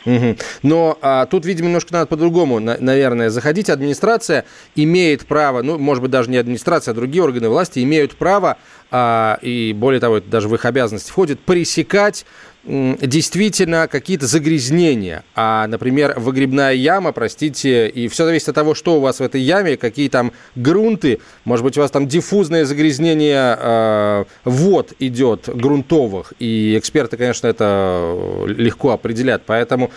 Угу. 0.07 0.37
Но 0.63 0.99
а, 1.01 1.27
тут, 1.27 1.47
видимо, 1.47 1.69
немножко 1.69 1.93
надо 1.93 2.07
по-другому, 2.07 2.61
на, 2.61 2.77
наверное, 2.79 3.31
заходить. 3.31 3.71
Администрация 3.71 4.45
имеет 4.75 5.27
право, 5.27 5.63
ну, 5.63 5.79
может 5.79 6.03
быть, 6.03 6.11
даже 6.11 6.31
не 6.31 6.37
администрация, 6.37 6.93
а 6.93 6.95
другие 6.95 7.23
органы 7.23 7.49
власти 7.49 7.83
имеют 7.83 8.17
право, 8.17 8.59
а, 8.97 9.41
и 9.43 9.73
более 9.77 9.99
того, 9.99 10.19
это 10.19 10.31
даже 10.31 10.49
в 10.49 10.55
их 10.55 10.65
обязанности 10.65 11.11
входит, 11.11 11.41
пресекать 11.41 12.25
действительно 12.65 13.89
какие-то 13.89 14.29
загрязнения. 14.29 15.25
А, 15.35 15.67
например, 15.67 16.15
выгребная 16.17 16.75
яма, 16.75 17.11
простите, 17.11 17.89
и 17.89 18.07
все 18.07 18.25
зависит 18.25 18.51
от 18.51 18.55
того, 18.55 18.77
что 18.77 18.99
у 18.99 19.01
вас 19.01 19.19
в 19.19 19.23
этой 19.25 19.41
яме, 19.41 19.77
какие 19.77 20.09
там 20.09 20.31
грунты. 20.55 21.19
Может 21.45 21.65
быть, 21.65 21.77
у 21.77 21.81
вас 21.81 21.91
там 21.91 22.07
диффузное 22.07 22.65
загрязнение 22.65 23.59
э, 23.59 24.25
вод 24.45 24.93
идет 25.01 25.49
грунтовых. 25.49 26.33
И 26.39 26.79
эксперты, 26.79 27.17
конечно, 27.17 27.49
это 27.49 28.45
легко 28.47 28.93
определят. 28.93 29.43
Поэтому 29.45 29.91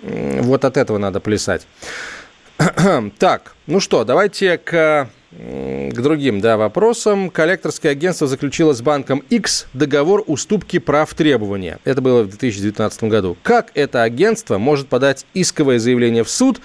э, 0.00 0.42
вот 0.42 0.64
от 0.64 0.76
этого 0.76 0.98
надо 0.98 1.18
плясать. 1.18 1.66
так, 3.18 3.56
ну 3.66 3.80
что, 3.80 4.04
давайте 4.04 4.58
к 4.58 5.10
к 5.36 6.00
другим 6.00 6.40
да, 6.40 6.56
вопросам. 6.56 7.30
Коллекторское 7.30 7.92
агентство 7.92 8.26
заключило 8.26 8.72
с 8.72 8.82
банком 8.82 9.22
X 9.30 9.66
договор 9.72 10.22
уступки 10.26 10.78
прав 10.78 11.12
требования. 11.14 11.78
Это 11.84 12.00
было 12.00 12.22
в 12.22 12.28
2019 12.28 13.04
году. 13.04 13.36
Как 13.42 13.72
это 13.74 14.02
агентство 14.02 14.58
может 14.58 14.88
подать 14.88 15.26
исковое 15.34 15.78
заявление 15.78 16.24
в 16.24 16.30
суд? 16.30 16.60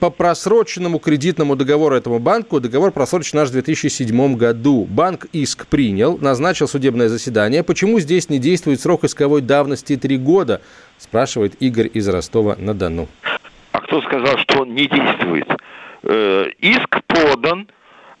По 0.00 0.10
просроченному 0.10 0.98
кредитному 0.98 1.54
договору 1.54 1.94
этому 1.94 2.18
банку, 2.18 2.60
договор 2.60 2.90
просрочен 2.90 3.38
аж 3.38 3.50
в 3.50 3.52
2007 3.52 4.36
году. 4.36 4.84
Банк 4.84 5.26
иск 5.32 5.68
принял, 5.68 6.18
назначил 6.18 6.66
судебное 6.66 7.08
заседание. 7.08 7.62
Почему 7.62 8.00
здесь 8.00 8.28
не 8.28 8.40
действует 8.40 8.80
срок 8.80 9.04
исковой 9.04 9.42
давности 9.42 9.96
три 9.96 10.18
года? 10.18 10.60
Спрашивает 10.98 11.54
Игорь 11.60 11.88
из 11.94 12.08
Ростова-на-Дону. 12.08 13.06
А 13.70 13.80
кто 13.80 14.02
сказал, 14.02 14.36
что 14.38 14.62
он 14.62 14.74
не 14.74 14.88
действует? 14.88 15.46
Э, 16.06 16.50
иск 16.58 17.02
подан, 17.06 17.66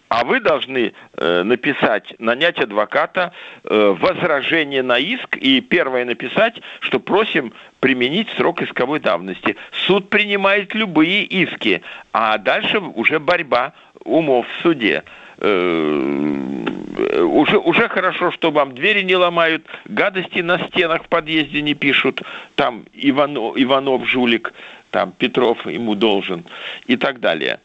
а 0.08 0.24
вы 0.24 0.40
должны 0.40 0.94
э, 1.18 1.42
написать, 1.42 2.14
нанять 2.18 2.58
адвоката, 2.58 3.32
э, 3.62 3.94
возражение 4.00 4.82
на 4.82 4.98
иск 4.98 5.36
и 5.36 5.60
первое 5.60 6.06
написать, 6.06 6.62
что 6.80 6.98
просим 6.98 7.52
применить 7.80 8.30
срок 8.38 8.62
исковой 8.62 9.00
давности. 9.00 9.56
Суд 9.86 10.08
принимает 10.08 10.74
любые 10.74 11.24
иски, 11.24 11.82
а 12.14 12.38
дальше 12.38 12.78
уже 12.78 13.20
борьба 13.20 13.74
умов 14.04 14.46
в 14.48 14.62
суде. 14.62 15.02
Уже, 15.36 17.58
уже 17.58 17.88
хорошо, 17.88 18.30
что 18.30 18.50
вам 18.50 18.74
двери 18.74 19.02
не 19.02 19.16
ломают, 19.16 19.66
гадости 19.84 20.38
на 20.38 20.58
стенах 20.68 21.04
в 21.04 21.08
подъезде 21.08 21.60
не 21.60 21.74
пишут, 21.74 22.22
там 22.54 22.86
Иванов, 22.94 23.58
Иванов 23.58 24.08
жулик, 24.08 24.54
там 24.90 25.12
Петров 25.12 25.66
ему 25.66 25.96
должен 25.96 26.44
и 26.86 26.96
так 26.96 27.20
далее. 27.20 27.58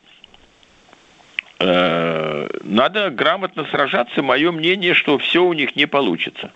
Э, 1.60 2.48
надо 2.64 3.10
грамотно 3.10 3.66
сражаться. 3.70 4.22
Мое 4.22 4.52
мнение, 4.52 4.94
что 4.94 5.18
все 5.18 5.44
у 5.44 5.54
них 5.54 5.76
не 5.76 5.86
получится. 5.86 6.52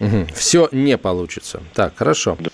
Угу. 0.00 0.28
Все 0.34 0.68
не 0.72 0.96
получится. 0.98 1.62
Так, 1.74 1.96
хорошо. 1.96 2.36
Да. 2.40 2.50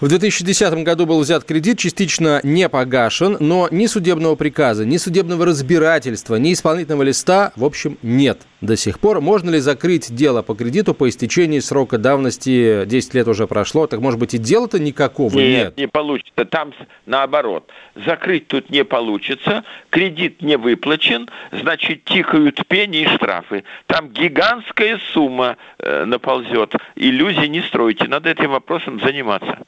В 0.00 0.08
2010 0.08 0.84
году 0.84 1.06
был 1.06 1.20
взят 1.20 1.42
кредит, 1.42 1.78
частично 1.78 2.40
не 2.44 2.68
погашен, 2.68 3.36
но 3.40 3.68
ни 3.72 3.86
судебного 3.86 4.36
приказа, 4.36 4.84
ни 4.84 4.96
судебного 4.96 5.44
разбирательства, 5.44 6.36
ни 6.36 6.52
исполнительного 6.52 7.02
листа, 7.02 7.52
в 7.56 7.64
общем, 7.64 7.98
нет 8.02 8.42
до 8.60 8.76
сих 8.76 8.98
пор. 8.98 9.20
Можно 9.20 9.50
ли 9.50 9.58
закрыть 9.60 10.14
дело 10.14 10.42
по 10.42 10.54
кредиту 10.54 10.94
по 10.94 11.08
истечении 11.08 11.60
срока 11.60 11.98
давности? 11.98 12.84
10 12.86 13.14
лет 13.14 13.28
уже 13.28 13.46
прошло, 13.46 13.86
так 13.86 14.00
может 14.00 14.18
быть 14.18 14.34
и 14.34 14.38
дела-то 14.38 14.78
никакого 14.78 15.34
нет? 15.34 15.48
Нет, 15.48 15.76
не 15.76 15.88
получится. 15.88 16.44
Там 16.44 16.72
наоборот. 17.06 17.70
Закрыть 18.06 18.48
тут 18.48 18.70
не 18.70 18.84
получится, 18.84 19.64
кредит 19.90 20.42
не 20.42 20.56
выплачен, 20.56 21.28
значит, 21.52 22.04
тикают 22.04 22.66
пени 22.66 23.02
и 23.02 23.06
штрафы. 23.06 23.64
Там 23.86 24.10
гигантская 24.10 25.00
сумма 25.12 25.56
э, 25.78 26.04
наползет. 26.04 26.74
Иллюзий 26.96 27.48
не 27.48 27.62
стройте, 27.62 28.06
надо 28.08 28.30
этим 28.30 28.50
вопросом 28.50 29.00
заниматься 29.00 29.58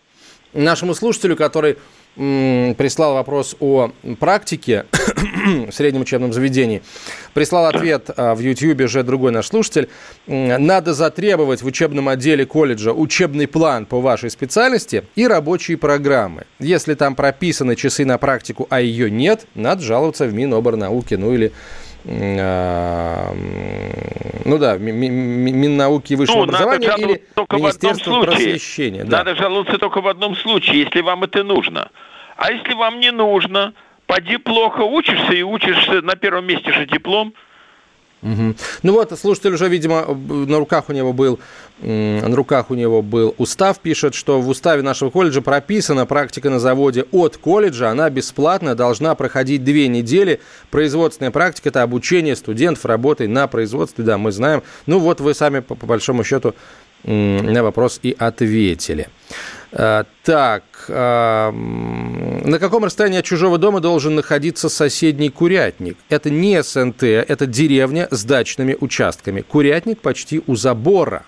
нашему 0.53 0.94
слушателю, 0.94 1.37
который 1.37 1.76
прислал 2.16 3.14
вопрос 3.14 3.57
о 3.61 3.92
практике 4.18 4.87
в 5.68 5.73
среднем 5.73 6.03
учебном 6.03 6.33
заведении. 6.33 6.83
Прислал 7.35 7.66
ответ 7.66 8.11
а, 8.16 8.35
в 8.35 8.40
YouTube 8.40 8.88
же 8.88 9.03
другой 9.03 9.33
наш 9.33 9.46
слушатель. 9.49 9.88
Надо 10.27 10.92
затребовать 10.94 11.62
в 11.62 11.66
учебном 11.66 12.09
отделе 12.09 12.44
колледжа 12.46 12.92
учебный 12.92 13.46
план 13.46 13.87
по 13.87 14.01
вашей 14.01 14.31
специальности 14.31 15.05
и 15.14 15.27
рабочие 15.27 15.77
программы. 15.77 16.44
Если 16.59 16.94
там 16.94 17.14
прописаны 17.14 17.77
часы 17.77 18.05
на 18.05 18.18
практику, 18.18 18.66
а 18.70 18.81
ее 18.81 19.11
нет, 19.11 19.46
надо 19.55 19.83
жаловаться 19.83 20.27
в 20.27 20.35
Миноборнауки, 20.35 21.14
ну 21.14 21.33
или 21.33 21.53
ну 22.05 22.13
да, 24.59 24.79
Миннауки 24.79 26.15
и 26.15 26.17
высшего 26.17 26.39
ну, 26.39 26.45
образования 26.45 26.95
или 26.99 27.23
Министерство 27.53 28.23
просвещения. 28.23 29.05
Да. 29.05 29.19
Надо 29.19 29.37
жаловаться 29.37 29.77
только 29.79 30.01
в 30.01 30.09
одном 30.09 30.35
случае, 30.37 30.81
если 30.81 31.03
вам 31.03 31.25
это 31.25 31.45
нужно. 31.45 31.91
А 32.37 32.51
если 32.53 32.73
вам 32.75 33.01
не 33.01 33.11
нужно, 33.11 33.75
поди 34.07 34.39
плохо 34.39 34.81
учишься 34.81 35.35
и 35.35 35.43
учишься 35.43 36.01
на 36.03 36.17
первом 36.17 36.47
месте 36.47 36.73
же 36.73 36.87
диплом– 36.87 37.35
Угу. 38.22 38.54
Ну 38.83 38.92
вот, 38.92 39.18
слушатель 39.18 39.54
уже, 39.54 39.68
видимо, 39.68 40.06
на 40.14 40.59
руках 40.59 40.88
у 40.88 40.92
него 40.92 41.12
был, 41.12 41.40
на 41.80 42.37
руках 42.37 42.70
у 42.70 42.74
него 42.74 43.00
был 43.00 43.35
устав, 43.38 43.78
пишет, 43.78 44.14
что 44.14 44.40
в 44.40 44.48
уставе 44.48 44.83
нашего 44.83 45.11
колледжа 45.11 45.40
прописана 45.40 46.04
практика 46.04 46.50
на 46.50 46.61
заводе 46.61 47.06
от 47.12 47.38
колледжа, 47.38 47.90
она 47.90 48.11
бесплатная, 48.11 48.74
должна 48.74 49.14
проходить 49.14 49.64
две 49.64 49.88
недели. 49.88 50.40
Производственная 50.70 51.30
практика– 51.30 51.68
это 51.70 51.83
обучение 51.83 52.37
студентов 52.37 52.85
работой 52.85 53.26
на 53.26 53.46
производстве, 53.46 54.04
да, 54.04 54.18
мы 54.18 54.33
знаем. 54.33 54.62
Ну 54.87 54.98
вот 54.98 55.20
вы 55.20 55.35
сами, 55.35 55.61
по, 55.61 55.74
по 55.74 55.87
большому 55.87 56.22
счету, 56.22 56.54
на 57.04 57.62
вопрос 57.62 58.00
и 58.02 58.14
ответили. 58.18 59.09
А, 59.72 60.04
так, 60.24 60.64
а, 60.88 61.52
на 61.52 62.59
каком 62.59 62.85
расстоянии 62.85 63.20
от 63.20 63.24
чужого 63.24 63.59
дома 63.59 63.80
должен 63.80 64.14
находиться 64.14 64.68
соседний 64.68 65.30
курятник? 65.30 65.96
Это 66.09 66.30
не 66.30 66.62
СНТ, 66.62 67.04
это 67.04 67.46
деревня 67.46 68.09
с 68.11 68.24
дачными 68.24 68.76
участками. 68.80 69.42
Курятник 69.42 70.00
почти 70.00 70.42
у 70.46 70.56
забора. 70.56 71.24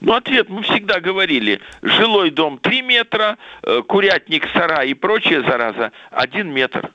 Ну, 0.00 0.14
ответ 0.14 0.48
мы 0.48 0.62
всегда 0.62 1.00
говорили. 1.00 1.60
Жилой 1.82 2.30
дом 2.30 2.58
3 2.58 2.82
метра, 2.82 3.36
э, 3.62 3.82
курятник, 3.86 4.48
сарай 4.52 4.90
и 4.90 4.94
прочая 4.94 5.42
зараза 5.42 5.92
1 6.10 6.52
метр. 6.52 6.90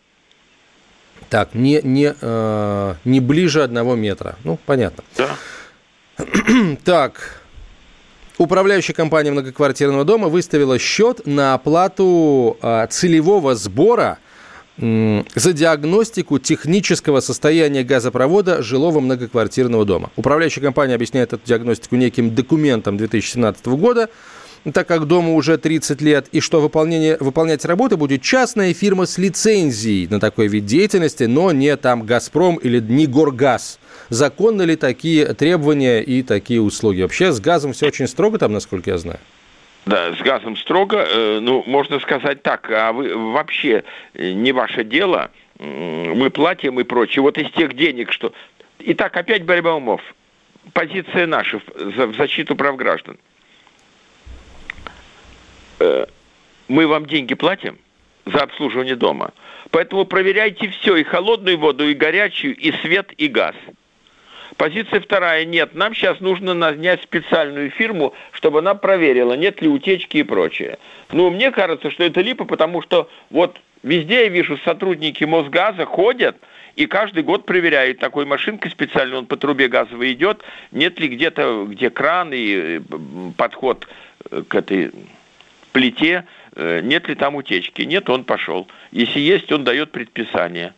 Так, 1.30 1.54
не, 1.54 1.80
не, 1.84 2.14
э, 2.20 2.94
не 3.06 3.20
ближе 3.22 3.64
одного 3.64 3.96
метра. 3.96 4.36
Ну, 4.44 4.58
понятно. 4.66 5.04
Да. 5.16 5.30
так, 6.84 7.41
Управляющая 8.42 8.96
компания 8.96 9.30
многоквартирного 9.30 10.04
дома 10.04 10.28
выставила 10.28 10.80
счет 10.80 11.28
на 11.28 11.54
оплату 11.54 12.58
а, 12.64 12.88
целевого 12.88 13.54
сбора 13.54 14.18
за 14.80 15.54
диагностику 15.54 16.40
технического 16.40 17.20
состояния 17.20 17.84
газопровода 17.84 18.64
жилого 18.64 19.00
многоквартирного 19.00 19.86
дома. 19.86 20.10
Управляющая 20.16 20.64
компания 20.64 20.96
объясняет 20.96 21.34
эту 21.34 21.46
диагностику 21.46 21.98
неким 21.98 22.34
документом 22.34 22.98
2017 22.98 23.64
года, 23.68 24.10
так 24.74 24.88
как 24.88 25.06
дому 25.06 25.36
уже 25.36 25.60
30 25.60 26.02
лет, 26.02 26.26
и 26.32 26.40
что 26.40 26.62
выполнение, 26.62 27.18
выполнять 27.20 27.64
работы 27.64 27.96
будет 27.96 28.24
частная 28.24 28.74
фирма 28.74 29.06
с 29.06 29.20
лицензией 29.20 30.08
на 30.08 30.20
такой 30.20 30.48
вид 30.48 30.66
деятельности, 30.66 31.26
но 31.26 31.52
не 31.52 31.78
там 31.78 32.08
«Газпром» 32.08 32.56
или 32.56 32.80
не 32.80 33.06
«Горгаз». 33.06 33.78
Законны 34.12 34.64
ли 34.64 34.76
такие 34.76 35.34
требования 35.36 36.02
и 36.02 36.22
такие 36.22 36.62
услуги? 36.62 37.02
Вообще 37.02 37.32
с 37.32 37.40
газом 37.40 37.72
все 37.72 37.88
очень 37.88 38.08
строго 38.08 38.38
там, 38.38 38.52
насколько 38.52 38.90
я 38.90 38.98
знаю. 38.98 39.20
Да, 39.86 40.14
с 40.14 40.20
газом 40.20 40.58
строго. 40.58 40.98
Э, 40.98 41.40
ну, 41.40 41.64
можно 41.66 41.98
сказать 42.02 42.44
так, 42.44 42.70
а 42.70 42.92
вы 42.92 43.16
вообще 43.16 43.86
э, 44.14 44.32
не 44.34 44.52
ваше 44.52 44.84
дело, 44.84 45.32
мы 45.60 46.30
платим 46.30 46.78
и 46.82 46.84
прочее. 46.84 47.22
Вот 47.22 47.38
из 47.38 47.50
тех 47.52 47.74
денег, 47.74 48.12
что... 48.12 48.34
Итак, 48.80 49.16
опять 49.16 49.46
борьба 49.46 49.76
умов. 49.76 50.02
Позиция 50.74 51.26
наша 51.26 51.62
в 51.74 52.14
защиту 52.18 52.58
прав 52.58 52.76
граждан. 52.76 53.18
э, 55.80 56.06
мы 56.68 56.86
вам 56.86 57.06
деньги 57.06 57.34
платим 57.34 57.78
за 58.26 58.40
обслуживание 58.40 58.98
дома. 58.98 59.32
Поэтому 59.70 60.04
проверяйте 60.04 60.68
все, 60.68 60.98
и 60.98 61.04
холодную 61.04 61.58
воду, 61.58 61.88
и 61.88 61.94
горячую, 61.94 62.58
и 62.58 62.74
свет, 62.82 63.14
и 63.14 63.30
газ. 63.30 63.56
Позиция 64.58 65.00
вторая. 65.00 65.46
Нет, 65.46 65.74
нам 65.76 65.94
сейчас 65.96 66.20
нужно 66.20 66.54
нанять 66.54 67.02
специальную 67.02 67.70
фирму, 67.72 68.14
чтобы 68.32 68.60
она 68.60 68.76
проверила, 68.76 69.34
нет 69.34 69.62
ли 69.62 69.68
утечки 69.68 70.18
и 70.18 70.24
прочее. 70.24 70.78
Ну, 71.12 71.30
мне 71.30 71.52
кажется, 71.52 71.90
что 71.92 72.04
это 72.04 72.22
липа, 72.22 72.46
потому 72.46 72.82
что 72.82 73.10
вот 73.30 73.60
везде 73.84 74.24
я 74.24 74.28
вижу 74.30 74.58
сотрудники 74.66 75.24
Мосгаза 75.24 75.86
ходят– 75.86 76.38
и 76.76 76.86
каждый 76.86 77.24
год 77.24 77.46
проверяют 77.46 78.00
такой 78.00 78.26
машинкой 78.26 78.72
специально, 78.72 79.18
он 79.18 79.26
по 79.26 79.38
трубе 79.38 79.68
газовой 79.68 80.14
идет, 80.14 80.44
нет 80.72 81.00
ли 81.00 81.08
где-то, 81.10 81.66
где 81.70 81.90
кран 81.90 82.32
и 82.34 82.80
э, 82.80 82.82
подход 83.36 83.88
э, 84.30 84.44
к 84.48 84.56
этой 84.56 84.92
плите, 85.74 86.26
э, 86.56 86.82
нет 86.82 87.08
ли 87.08 87.16
там 87.16 87.36
утечки. 87.36 87.82
Нет, 87.82 88.10
он 88.10 88.24
пошел. 88.24 88.68
Если 88.92 89.20
есть, 89.20 89.52
он 89.52 89.64
дает 89.64 89.92
предписание. 89.92 90.74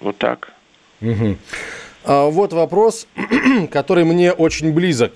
Вот 0.00 0.18
так. 0.18 0.52
Угу. 1.00 1.36
А 2.06 2.30
вот 2.30 2.52
вопрос, 2.52 3.08
который 3.72 4.04
мне 4.04 4.32
очень 4.32 4.72
близок. 4.72 5.12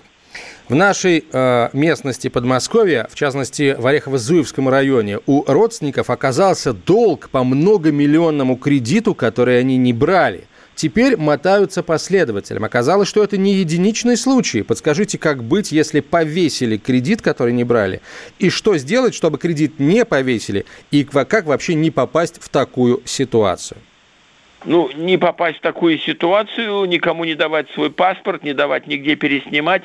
В 0.69 0.75
нашей 0.75 1.25
э, 1.33 1.69
местности 1.73 2.27
Подмосковья, 2.29 3.07
в 3.11 3.15
частности 3.15 3.77
в 3.79 3.87
Орехово-Зуевском 3.87 4.69
районе, 4.69 5.21
у 5.27 5.45
родственников 5.47 6.11
оказался 6.11 6.73
долг 6.73 7.29
по 7.31 7.45
многомиллионному 7.45 8.57
кредиту, 8.57 9.15
который 9.15 9.61
они 9.61 9.77
не 9.77 9.93
брали. 9.93 10.45
Теперь 10.75 11.17
мотаются 11.17 11.85
последователям. 11.85 12.65
Оказалось, 12.65 13.09
что 13.09 13.23
это 13.23 13.37
не 13.37 13.55
единичный 13.55 14.17
случай. 14.17 14.63
Подскажите, 14.63 15.17
как 15.17 15.45
быть, 15.45 15.71
если 15.71 16.01
повесили 16.01 16.77
кредит, 16.77 17.23
который 17.23 17.53
не 17.53 17.65
брали? 17.65 18.01
И 18.41 18.51
что 18.51 18.77
сделать, 18.79 19.15
чтобы 19.15 19.39
кредит 19.39 19.79
не 19.79 20.05
повесили? 20.05 20.67
И 20.91 21.05
как 21.05 21.47
вообще 21.47 21.75
не 21.75 21.91
попасть 21.93 22.41
в 22.41 22.49
такую 22.49 23.03
ситуацию? 23.05 23.79
Ну, 24.65 24.91
не 24.95 25.17
попасть 25.17 25.59
в 25.59 25.63
такую 25.63 25.99
ситуацию, 25.99 26.85
никому 26.85 27.25
не 27.25 27.35
давать 27.35 27.71
свой 27.71 27.91
паспорт, 27.91 28.43
не 28.43 28.53
давать 28.53 28.87
нигде 28.87 29.17
переснимать, 29.17 29.83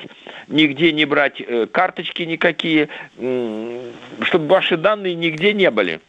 нигде 0.48 0.92
не 0.92 1.04
брать 1.04 1.40
э, 1.40 1.66
карточки 1.66 2.22
никакие, 2.22 2.88
чтобы 3.16 4.46
ваши 4.48 4.76
данные 4.76 5.14
нигде 5.14 5.52
не 5.52 5.70
были. 5.70 6.00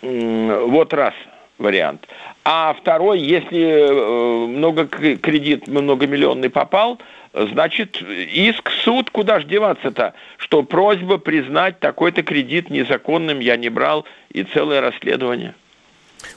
Вот 0.00 0.94
раз 0.94 1.14
вариант. 1.58 2.06
А 2.44 2.74
второй, 2.80 3.20
если 3.20 3.60
э, 3.60 4.46
много 4.46 4.86
кредит 4.86 5.66
многомиллионный 5.66 6.50
попал, 6.50 6.98
значит, 7.32 8.00
иск, 8.00 8.70
суд, 8.84 9.10
куда 9.10 9.40
же 9.40 9.46
деваться-то? 9.46 10.14
Что 10.36 10.62
просьба 10.62 11.18
признать 11.18 11.80
такой-то 11.80 12.22
кредит 12.22 12.70
незаконным 12.70 13.40
я 13.40 13.56
не 13.56 13.68
брал, 13.68 14.06
и 14.30 14.44
целое 14.44 14.80
расследование. 14.80 15.54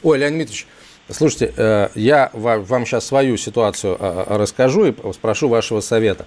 Ой, 0.03 0.17
Леонид 0.17 0.47
Дмитриевич, 0.47 0.67
Слушайте, 1.13 1.53
э, 1.57 1.89
я 1.95 2.29
вам 2.33 2.85
сейчас 2.85 3.05
свою 3.05 3.37
ситуацию 3.37 3.97
э, 3.99 4.25
э, 4.27 4.37
расскажу 4.37 4.85
и 4.85 4.93
спрошу 5.13 5.49
вашего 5.49 5.81
совета. 5.81 6.25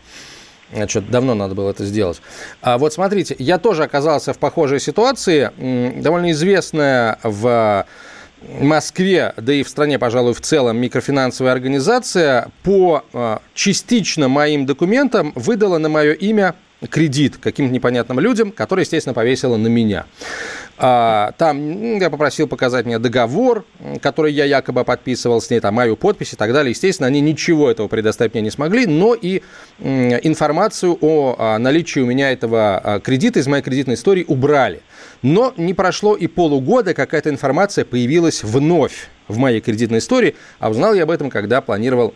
Значит, 0.73 1.11
давно 1.11 1.35
надо 1.35 1.55
было 1.55 1.71
это 1.71 1.85
сделать. 1.85 2.21
А 2.61 2.79
вот 2.79 2.93
смотрите, 2.93 3.37
я 3.39 3.59
тоже 3.59 3.85
оказался 3.85 4.33
в 4.33 4.39
похожей 4.39 4.81
ситуации. 4.81 5.51
Довольно 6.01 6.33
известная 6.33 7.19
в 7.23 7.87
Москве, 8.61 9.35
да 9.37 9.53
и 9.53 9.63
в 9.63 9.69
стране, 9.69 9.99
пожалуй, 9.99 10.35
в 10.35 10.41
целом, 10.41 10.79
микрофинансовая 10.79 11.53
организация 11.53 12.51
по 12.63 13.05
частично 13.55 14.29
моим 14.29 14.67
документам 14.67 15.33
выдала 15.37 15.79
на 15.79 15.89
мое 15.89 16.13
имя 16.13 16.55
кредит 16.91 17.37
каким-то 17.37 17.73
непонятным 17.73 18.19
людям, 18.21 18.51
который, 18.51 18.81
естественно, 18.81 19.15
повесила 19.15 19.57
на 19.57 19.69
меня. 19.69 20.07
А, 20.77 21.33
там 21.39 21.99
я 21.99 22.11
попросил 22.11 22.49
показать 22.49 22.85
мне 22.85 22.99
договор, 22.99 23.65
который 24.03 24.33
я 24.33 24.45
якобы 24.45 24.85
подписывал 24.85 25.41
с 25.41 25.49
ней, 25.51 25.61
там 25.61 25.75
мою 25.75 25.97
подпись 25.97 26.33
и 26.33 26.37
так 26.37 26.53
далее. 26.53 26.71
Естественно, 26.71 27.07
они 27.07 27.21
ничего 27.21 27.71
этого 27.71 27.87
предоставить 27.87 28.35
мне 28.35 28.43
не 28.43 28.51
смогли, 28.51 28.87
но 28.87 29.15
и 29.15 29.43
информацию 29.79 30.99
о 31.01 31.37
а, 31.39 31.59
наличии 31.59 32.01
у 32.01 32.07
меня 32.07 32.33
этого 32.33 32.79
а, 32.79 33.01
кредита 33.01 33.39
из 33.39 33.47
моей 33.47 33.63
кредитной 33.63 33.95
истории 33.95 34.25
убрали. 34.27 34.81
Но 35.23 35.55
не 35.57 35.75
прошло 35.75 36.17
и 36.17 36.27
полугода, 36.27 36.93
как 36.93 37.15
эта 37.15 37.31
информация 37.31 37.85
появилась 37.85 38.43
вновь 38.43 39.09
в 39.29 39.39
моей 39.39 39.61
кредитной 39.61 39.99
истории, 39.99 40.35
а 40.59 40.71
узнал 40.71 40.95
я 40.95 41.05
об 41.05 41.11
этом, 41.11 41.31
когда 41.31 41.61
планировал 41.61 42.15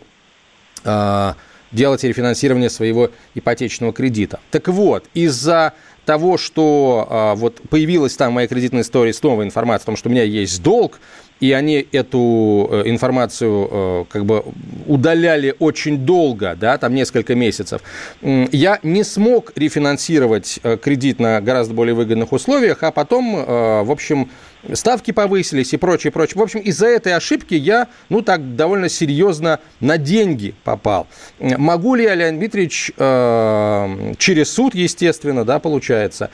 делать 1.73 2.05
рефинансирование 2.05 2.71
своего 2.71 3.11
ипотечного 3.35 3.93
кредита. 3.93 4.41
Так 4.51 4.69
вот, 4.69 5.05
из-за 5.15 5.75
того, 6.09 6.39
что 6.39 7.07
а, 7.11 7.35
вот 7.35 7.61
появилась 7.69 8.17
там 8.17 8.31
в 8.31 8.35
моей 8.37 8.49
кредитной 8.49 8.81
истории 8.81 9.13
снова 9.13 9.43
информация 9.43 9.85
о 9.85 9.87
том, 9.89 9.97
что 9.97 10.09
у 10.09 10.13
меня 10.13 10.23
есть 10.23 10.63
долг, 10.63 11.01
и 11.39 11.53
они 11.53 11.87
эту 11.93 12.67
э, 12.71 12.83
информацию 12.87 13.69
э, 13.71 14.05
как 14.09 14.25
бы 14.25 14.43
удаляли 14.87 15.55
очень 15.59 15.99
долго, 15.99 16.57
да, 16.59 16.79
там 16.79 16.95
несколько 16.95 17.35
месяцев, 17.35 17.83
я 18.23 18.79
не 18.83 19.05
смог 19.05 19.53
рефинансировать 19.55 20.61
э, 20.63 20.79
кредит 20.79 21.21
на 21.21 21.43
гораздо 21.43 21.75
более 21.75 21.95
выгодных 21.95 22.33
условиях, 22.33 22.83
а 22.83 22.91
потом, 22.91 23.37
в 23.37 23.91
общем, 23.91 24.31
ставки 24.75 25.11
повысились 25.11 25.73
и 25.73 25.77
прочее, 25.77 26.13
прочее. 26.13 26.39
В 26.39 26.43
общем, 26.43 26.61
из-за 26.61 26.87
этой 26.87 27.15
ошибки 27.15 27.55
я, 27.55 27.89
ну, 28.09 28.23
так 28.23 28.57
довольно 28.57 28.89
серьезно 28.89 29.61
на 29.81 29.99
деньги 29.99 30.55
попал. 30.65 31.07
Могу 31.41 31.95
ли 31.95 32.05
я, 32.05 32.15
Леонид 32.15 32.41
Дмитриевич, 32.41 32.93
э, 32.97 34.15
через 34.19 34.51
суд, 34.53 34.75
естественно, 34.75 35.45
да, 35.45 35.59
получается, 35.59 36.31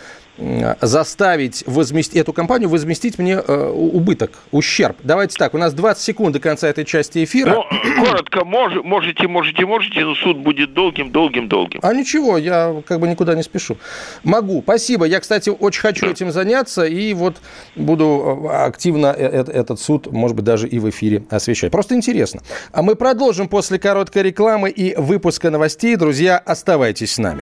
заставить 0.80 1.62
возместить, 1.66 2.16
эту 2.16 2.32
компанию 2.32 2.68
возместить 2.68 3.18
мне 3.18 3.34
э, 3.34 3.70
убыток, 3.70 4.32
ущерб. 4.50 4.96
Давайте 5.04 5.36
так, 5.36 5.54
у 5.54 5.58
нас 5.58 5.72
20 5.74 6.02
секунд 6.02 6.32
до 6.32 6.40
конца 6.40 6.68
этой 6.68 6.84
части 6.84 7.22
эфира. 7.22 7.50
Ну, 7.50 7.64
коротко, 8.04 8.44
мож, 8.44 8.72
можете, 8.82 9.28
можете, 9.28 9.64
можете, 9.64 10.04
но 10.04 10.14
суд 10.16 10.38
будет 10.38 10.74
долгим, 10.74 11.12
долгим, 11.12 11.46
долгим. 11.46 11.78
А 11.82 11.94
ничего, 11.94 12.36
я 12.36 12.82
как 12.86 12.98
бы 12.98 13.06
никуда 13.06 13.36
не 13.36 13.44
спешу. 13.44 13.76
Могу, 14.24 14.60
спасибо. 14.62 15.04
Я, 15.04 15.20
кстати, 15.20 15.50
очень 15.50 15.80
хочу 15.80 16.10
этим 16.10 16.32
заняться, 16.32 16.84
и 16.84 17.14
вот 17.14 17.36
буду 17.76 18.23
э, 18.23 18.23
активно 18.66 19.14
э, 19.16 19.44
э, 19.46 19.52
этот 19.52 19.80
суд, 19.80 20.10
может 20.10 20.36
быть, 20.36 20.44
даже 20.44 20.68
и 20.68 20.78
в 20.78 20.88
эфире 20.90 21.24
освещать. 21.30 21.70
Просто 21.72 21.94
интересно. 21.94 22.40
А 22.72 22.82
мы 22.82 22.94
продолжим 22.94 23.48
после 23.48 23.78
короткой 23.78 24.22
рекламы 24.22 24.70
и 24.70 24.94
выпуска 24.96 25.50
новостей. 25.50 25.96
Друзья, 25.96 26.38
оставайтесь 26.38 27.12
с 27.12 27.18
нами. 27.18 27.40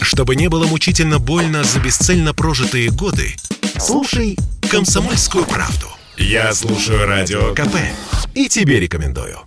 Чтобы 0.00 0.36
не 0.36 0.48
было 0.48 0.66
мучительно 0.66 1.18
больно 1.18 1.62
за 1.62 1.78
бесцельно 1.80 2.34
прожитые 2.34 2.90
годы, 2.90 3.34
слушай 3.78 4.36
«Комсомольскую 4.70 5.44
правду». 5.44 5.86
Я 6.16 6.52
слушаю 6.52 7.06
Радио 7.06 7.54
КП 7.54 7.76
и 8.34 8.48
тебе 8.48 8.80
рекомендую. 8.80 9.38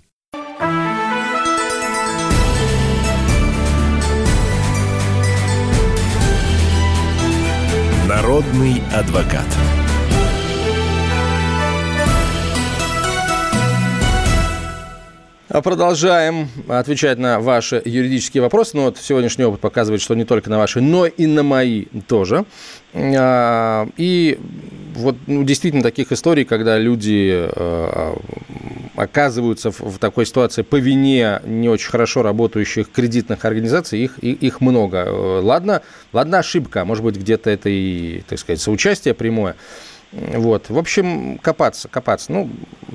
Народный 8.08 8.82
адвокат. 8.94 9.46
Продолжаем 15.62 16.50
отвечать 16.68 17.20
на 17.20 17.40
ваши 17.40 17.82
юридические 17.86 18.42
вопросы. 18.42 18.76
Но 18.76 18.86
вот 18.86 18.98
сегодняшний 18.98 19.46
опыт 19.46 19.62
показывает, 19.62 20.02
что 20.02 20.16
не 20.16 20.26
только 20.26 20.50
на 20.50 20.58
ваши, 20.58 20.82
но 20.82 21.06
и 21.06 21.28
на 21.28 21.44
мои 21.44 21.86
тоже. 22.08 22.46
А, 22.94 23.88
и 23.98 24.40
вот 24.96 25.16
ну, 25.28 25.44
действительно 25.44 25.84
таких 25.84 26.12
историй, 26.12 26.46
когда 26.46 26.78
люди 26.80 27.48
а, 27.56 28.18
оказываются 28.96 29.72
в 29.72 29.98
такой 29.98 30.26
ситуации 30.26 30.62
по 30.62 30.76
вине 30.76 31.42
не 31.46 31.70
очень 31.70 31.90
хорошо 31.90 32.22
работающих 32.24 32.92
кредитных 32.92 33.46
организаций, 33.46 34.00
их, 34.00 34.20
их 34.20 34.62
много. 34.62 35.08
Ладно, 35.42 35.82
ладно 36.14 36.40
ошибка, 36.40 36.86
может 36.86 37.04
быть, 37.04 37.18
где-то 37.18 37.50
это 37.50 37.70
и, 37.70 38.22
так 38.28 38.40
сказать, 38.40 38.62
соучастие 38.62 39.14
прямое. 39.14 39.56
Вот. 40.14 40.70
В 40.70 40.78
общем, 40.78 41.40
копаться, 41.40 41.88
копаться. 41.88 42.32
Ну, 42.32 42.50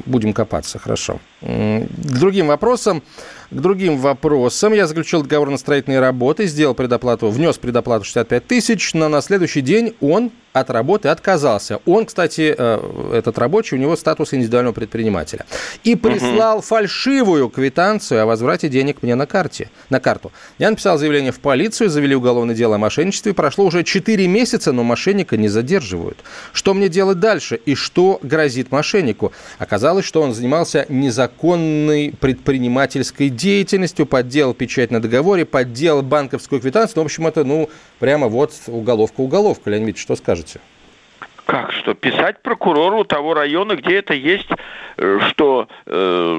будем 0.07 0.33
копаться, 0.33 0.79
хорошо. 0.79 1.19
Другим 1.41 2.47
вопросам. 2.49 3.03
К 3.51 3.55
другим 3.55 3.97
вопросам. 3.97 4.75
Я 4.75 4.87
заключил 4.87 5.23
договор 5.23 5.49
на 5.49 5.57
строительные 5.57 6.01
работы, 6.01 6.47
сделал 6.47 6.75
предоплату, 6.75 7.31
внес 7.31 7.57
предоплату 7.57 8.05
65 8.05 8.47
тысяч, 8.47 8.93
но 8.93 9.09
на 9.09 9.23
следующий 9.23 9.63
день 9.63 9.95
он 10.01 10.31
от 10.53 10.71
работы 10.71 11.09
отказался. 11.09 11.81
Он, 11.87 12.07
кстати, 12.07 12.55
э, 12.57 13.13
этот 13.15 13.39
рабочий, 13.39 13.77
у 13.77 13.79
него 13.79 13.97
статус 13.97 14.35
индивидуального 14.35 14.75
предпринимателя. 14.75 15.47
И 15.85 15.95
прислал 15.95 16.59
угу. 16.59 16.67
фальшивую 16.67 17.49
квитанцию 17.49 18.23
о 18.23 18.27
возврате 18.27 18.69
денег 18.69 19.03
мне 19.03 19.15
на 19.15 19.27
карте, 19.27 19.71
на 19.91 20.01
карту. 20.01 20.33
Я 20.59 20.71
написал 20.71 20.99
заявление 20.99 21.33
в 21.33 21.41
полицию, 21.41 21.91
завели 21.91 22.15
уголовное 22.15 22.55
дело 22.55 22.77
о 22.77 22.79
мошенничестве. 22.79 23.35
Прошло 23.35 23.67
уже 23.67 23.85
4 23.85 24.27
месяца, 24.27 24.73
но 24.73 24.85
мошенника 24.85 25.37
не 25.37 25.49
задерживают. 25.49 26.19
Что 26.53 26.75
мне 26.75 26.89
делать 26.89 27.21
дальше 27.21 27.57
и 27.57 27.75
что 27.75 28.19
грозит 28.23 28.71
мошеннику? 28.71 29.33
Оказалось, 29.59 30.05
что 30.05 30.23
он 30.23 30.35
занимался 30.35 30.87
незаконной 30.89 32.15
предпринимательской 32.19 33.29
деятельностью, 33.39 34.05
подделал 34.05 34.53
печать 34.53 34.91
на 34.91 35.01
договоре, 35.01 35.47
подделал 35.47 36.03
банковскую 36.03 36.61
квитанцию. 36.61 36.97
Ну, 36.97 37.03
в 37.03 37.07
общем, 37.07 37.27
это, 37.27 37.45
ну, 37.45 37.71
прямо 37.99 38.29
вот 38.29 38.53
уголовка-уголовка. 38.67 39.71
Леонид 39.71 39.87
Ильич, 39.89 40.03
что 40.03 40.17
скажете? 40.17 40.61
Как 41.47 41.73
что? 41.73 41.95
Писать 41.95 42.43
прокурору 42.43 43.05
того 43.05 43.33
района, 43.33 43.77
где 43.77 44.01
это 44.01 44.13
есть, 44.13 44.51
э, 44.99 45.19
что 45.31 45.69
э, 45.87 46.35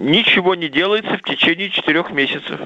ничего 0.00 0.54
не 0.54 0.68
делается 0.68 1.18
в 1.18 1.22
течение 1.22 1.68
четырех 1.68 2.10
месяцев. 2.10 2.60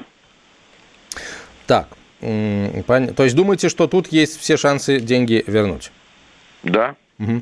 Так, 1.67 1.89
то 2.21 3.23
есть 3.23 3.35
думаете, 3.35 3.69
что 3.69 3.87
тут 3.87 4.11
есть 4.11 4.39
все 4.39 4.57
шансы 4.57 4.99
деньги 4.99 5.43
вернуть? 5.45 5.91
Да. 6.63 6.95
Угу. 7.19 7.41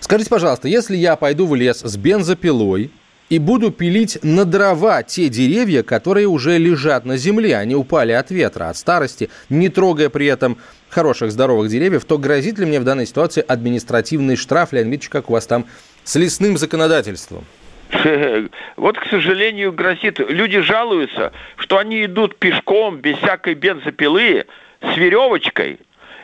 Скажите, 0.00 0.30
пожалуйста, 0.30 0.68
если 0.68 0.96
я 0.96 1.16
пойду 1.16 1.46
в 1.46 1.54
лес 1.54 1.80
с 1.80 1.96
бензопилой 1.96 2.90
и 3.30 3.38
буду 3.38 3.70
пилить 3.70 4.18
на 4.22 4.44
дрова 4.44 5.02
те 5.02 5.28
деревья, 5.28 5.82
которые 5.82 6.26
уже 6.26 6.58
лежат 6.58 7.04
на 7.04 7.16
земле, 7.16 7.56
они 7.56 7.74
упали 7.74 8.12
от 8.12 8.30
ветра, 8.30 8.68
от 8.68 8.76
старости, 8.76 9.30
не 9.48 9.68
трогая 9.68 10.10
при 10.10 10.26
этом 10.26 10.58
хороших, 10.88 11.32
здоровых 11.32 11.68
деревьев, 11.70 12.04
то 12.04 12.18
грозит 12.18 12.58
ли 12.58 12.66
мне 12.66 12.80
в 12.80 12.84
данной 12.84 13.06
ситуации 13.06 13.44
административный 13.46 14.36
штраф, 14.36 14.72
Леонид 14.72 14.92
Ильич, 14.92 15.08
как 15.08 15.30
у 15.30 15.32
вас 15.32 15.46
там 15.46 15.66
с 16.04 16.14
лесным 16.16 16.56
законодательством? 16.56 17.44
Вот, 18.76 18.98
к 18.98 19.06
сожалению, 19.06 19.72
грозит. 19.72 20.18
Люди 20.18 20.60
жалуются, 20.60 21.32
что 21.56 21.78
они 21.78 22.04
идут 22.04 22.36
пешком, 22.38 22.98
без 22.98 23.16
всякой 23.18 23.54
бензопилы, 23.54 24.46
с 24.80 24.96
веревочкой, 24.96 25.78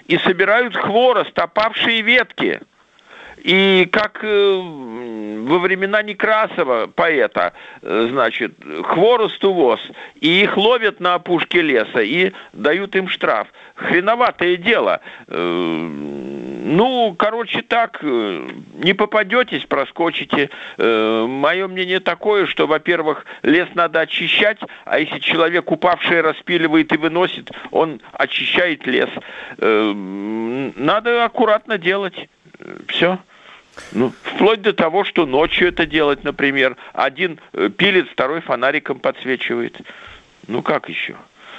и 0.07 0.19
собирают 0.19 0.77
хворост, 0.77 1.39
опавшие 1.39 2.03
ветки. 2.03 2.61
И 3.43 3.88
как 3.91 4.20
э, 4.22 4.57
во 4.57 5.59
времена 5.59 6.03
Некрасова, 6.03 6.88
поэта, 6.88 7.53
э, 7.80 8.09
значит, 8.11 8.53
хворост 8.84 9.43
увоз, 9.45 9.80
и 10.20 10.43
их 10.43 10.57
ловят 10.57 11.01
на 11.01 11.14
опушке 11.14 11.62
леса 11.62 12.03
и 12.03 12.32
дают 12.53 12.95
им 12.97 13.09
штраф. 13.09 13.49
Хреноватое 13.76 14.57
дело. 14.57 15.01
Э, 15.26 15.88
ну, 16.62 17.14
короче, 17.18 17.62
так, 17.62 18.03
не 18.03 18.93
попадетесь, 18.93 19.64
проскочите. 19.64 20.51
Мое 20.76 21.66
мнение 21.66 21.99
такое, 21.99 22.47
что, 22.47 22.68
во-первых, 22.68 23.24
лес 23.43 23.66
надо 23.74 24.01
очищать, 24.01 24.59
а 24.84 25.01
если 25.01 25.18
человек 25.18 25.72
упавший 25.72 26.20
распиливает 26.20 26.93
и 26.93 26.97
выносит, 26.97 27.51
он 27.72 28.01
очищает 28.12 28.86
лес. 28.86 29.09
Надо 29.59 31.24
аккуратно 31.24 31.76
делать. 31.78 32.28
Все. 32.89 33.19
Ну, 33.93 34.13
вплоть 34.23 34.63
до 34.63 34.73
того, 34.73 35.05
что 35.05 35.27
ночью 35.27 35.69
это 35.69 35.87
делать, 35.87 36.25
например. 36.25 36.77
Один 36.93 37.41
э, 37.53 37.69
пилит, 37.69 38.09
второй 38.11 38.41
фонариком 38.41 38.99
подсвечивает. 38.99 39.81
Ну, 40.49 40.63
как 40.63 40.89
еще? 40.89 41.17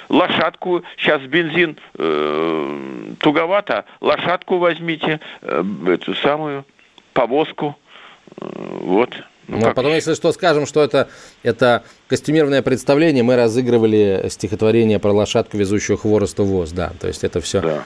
Лошадку, 0.08 0.82
сейчас 0.98 1.22
бензин 1.22 1.78
э, 1.98 3.14
туговато, 3.18 3.84
лошадку 4.00 4.58
возьмите, 4.58 5.20
э, 5.40 5.64
эту 5.88 6.14
самую 6.14 6.64
повозку. 7.12 7.76
Э, 8.40 8.46
вот. 8.80 9.10
Ну, 9.48 9.58
ну 9.58 9.68
а 9.68 9.74
потом, 9.74 9.92
если 9.92 10.14
что, 10.14 10.32
скажем, 10.32 10.66
что 10.66 10.82
это, 10.82 11.08
это 11.42 11.82
костюмированное 12.08 12.62
представление, 12.62 13.22
мы 13.22 13.36
разыгрывали 13.36 14.26
стихотворение 14.28 14.98
про 14.98 15.12
лошадку, 15.12 15.56
везущую 15.56 15.96
хворосту 15.96 16.44
воз, 16.44 16.70
да, 16.72 16.92
то 17.00 17.08
есть 17.08 17.24
это 17.24 17.40
все 17.40 17.60
да. 17.60 17.84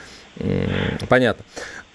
Понятно 1.08 1.44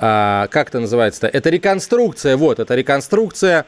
а, 0.01 0.47
как 0.47 0.69
это 0.69 0.79
называется-то? 0.79 1.27
Это 1.27 1.49
реконструкция, 1.51 2.35
вот, 2.35 2.59
это 2.59 2.73
реконструкция 2.73 3.65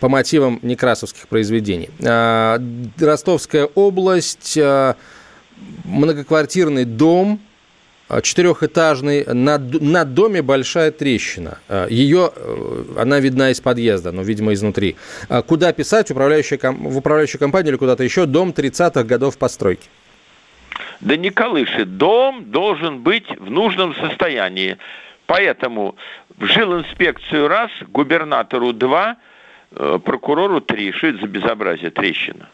по 0.00 0.08
мотивам 0.08 0.60
некрасовских 0.62 1.26
произведений. 1.26 1.88
А, 2.04 2.60
Ростовская 3.00 3.64
область, 3.64 4.58
а, 4.60 4.96
многоквартирный 5.84 6.84
дом, 6.84 7.40
а, 8.08 8.20
четырехэтажный, 8.20 9.24
над, 9.24 9.80
над 9.80 10.12
доме 10.12 10.42
большая 10.42 10.90
трещина. 10.90 11.58
А, 11.68 11.86
Ее, 11.88 12.30
э, 12.36 12.84
она 12.98 13.20
видна 13.20 13.50
из 13.50 13.60
подъезда, 13.60 14.12
но, 14.12 14.20
видимо, 14.20 14.52
изнутри. 14.52 14.96
А, 15.30 15.40
куда 15.40 15.72
писать? 15.72 16.10
Управляющая, 16.10 16.58
в 16.62 16.98
управляющую 16.98 17.38
компанию 17.38 17.72
или 17.72 17.78
куда-то 17.78 18.04
еще? 18.04 18.26
Дом 18.26 18.52
30-х 18.52 19.02
годов 19.04 19.38
постройки 19.38 19.88
да 21.00 21.16
не 21.16 21.30
колышет. 21.30 21.96
Дом 21.96 22.50
должен 22.50 23.00
быть 23.00 23.26
в 23.38 23.50
нужном 23.50 23.94
состоянии. 23.94 24.78
Поэтому 25.26 25.96
в 26.36 26.44
жилинспекцию 26.46 27.48
раз, 27.48 27.70
губернатору 27.88 28.72
два, 28.72 29.16
э, 29.72 29.98
прокурору 30.04 30.60
три. 30.60 30.92
Что 30.92 31.08
это 31.08 31.20
за 31.20 31.26
безобразие, 31.26 31.90
трещина? 31.90 32.48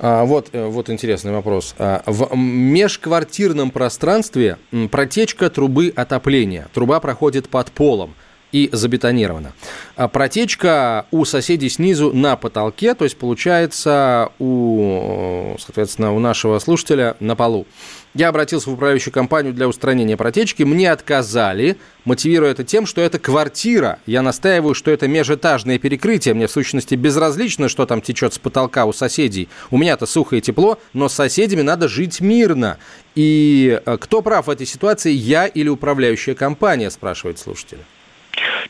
А, 0.00 0.24
вот, 0.24 0.48
э, 0.52 0.66
вот 0.66 0.90
интересный 0.90 1.32
вопрос. 1.32 1.74
А, 1.78 2.02
в 2.06 2.34
межквартирном 2.36 3.70
пространстве 3.70 4.58
протечка 4.90 5.50
трубы 5.50 5.92
отопления. 5.94 6.68
Труба 6.72 7.00
проходит 7.00 7.48
под 7.48 7.70
полом 7.70 8.14
и 8.54 8.68
забетонировано. 8.70 9.52
А 9.96 10.06
протечка 10.06 11.06
у 11.10 11.24
соседей 11.24 11.68
снизу 11.68 12.12
на 12.12 12.36
потолке, 12.36 12.94
то 12.94 13.02
есть 13.02 13.16
получается 13.16 14.30
у, 14.38 15.56
соответственно, 15.58 16.14
у 16.14 16.20
нашего 16.20 16.60
слушателя 16.60 17.16
на 17.18 17.34
полу. 17.34 17.66
Я 18.14 18.28
обратился 18.28 18.70
в 18.70 18.74
управляющую 18.74 19.12
компанию 19.12 19.52
для 19.52 19.66
устранения 19.66 20.16
протечки. 20.16 20.62
Мне 20.62 20.92
отказали, 20.92 21.78
мотивируя 22.04 22.52
это 22.52 22.62
тем, 22.62 22.86
что 22.86 23.00
это 23.00 23.18
квартира. 23.18 23.98
Я 24.06 24.22
настаиваю, 24.22 24.74
что 24.74 24.92
это 24.92 25.08
межэтажное 25.08 25.80
перекрытие. 25.80 26.34
Мне 26.34 26.46
в 26.46 26.52
сущности 26.52 26.94
безразлично, 26.94 27.68
что 27.68 27.86
там 27.86 28.00
течет 28.00 28.34
с 28.34 28.38
потолка 28.38 28.84
у 28.84 28.92
соседей. 28.92 29.48
У 29.72 29.78
меня-то 29.78 30.06
сухо 30.06 30.36
и 30.36 30.40
тепло, 30.40 30.78
но 30.92 31.08
с 31.08 31.14
соседями 31.14 31.62
надо 31.62 31.88
жить 31.88 32.20
мирно. 32.20 32.78
И 33.16 33.80
э, 33.84 33.96
кто 34.00 34.22
прав 34.22 34.46
в 34.46 34.50
этой 34.50 34.66
ситуации, 34.66 35.10
я 35.10 35.46
или 35.46 35.68
управляющая 35.68 36.36
компания, 36.36 36.92
спрашивает 36.92 37.40
слушатель 37.40 37.80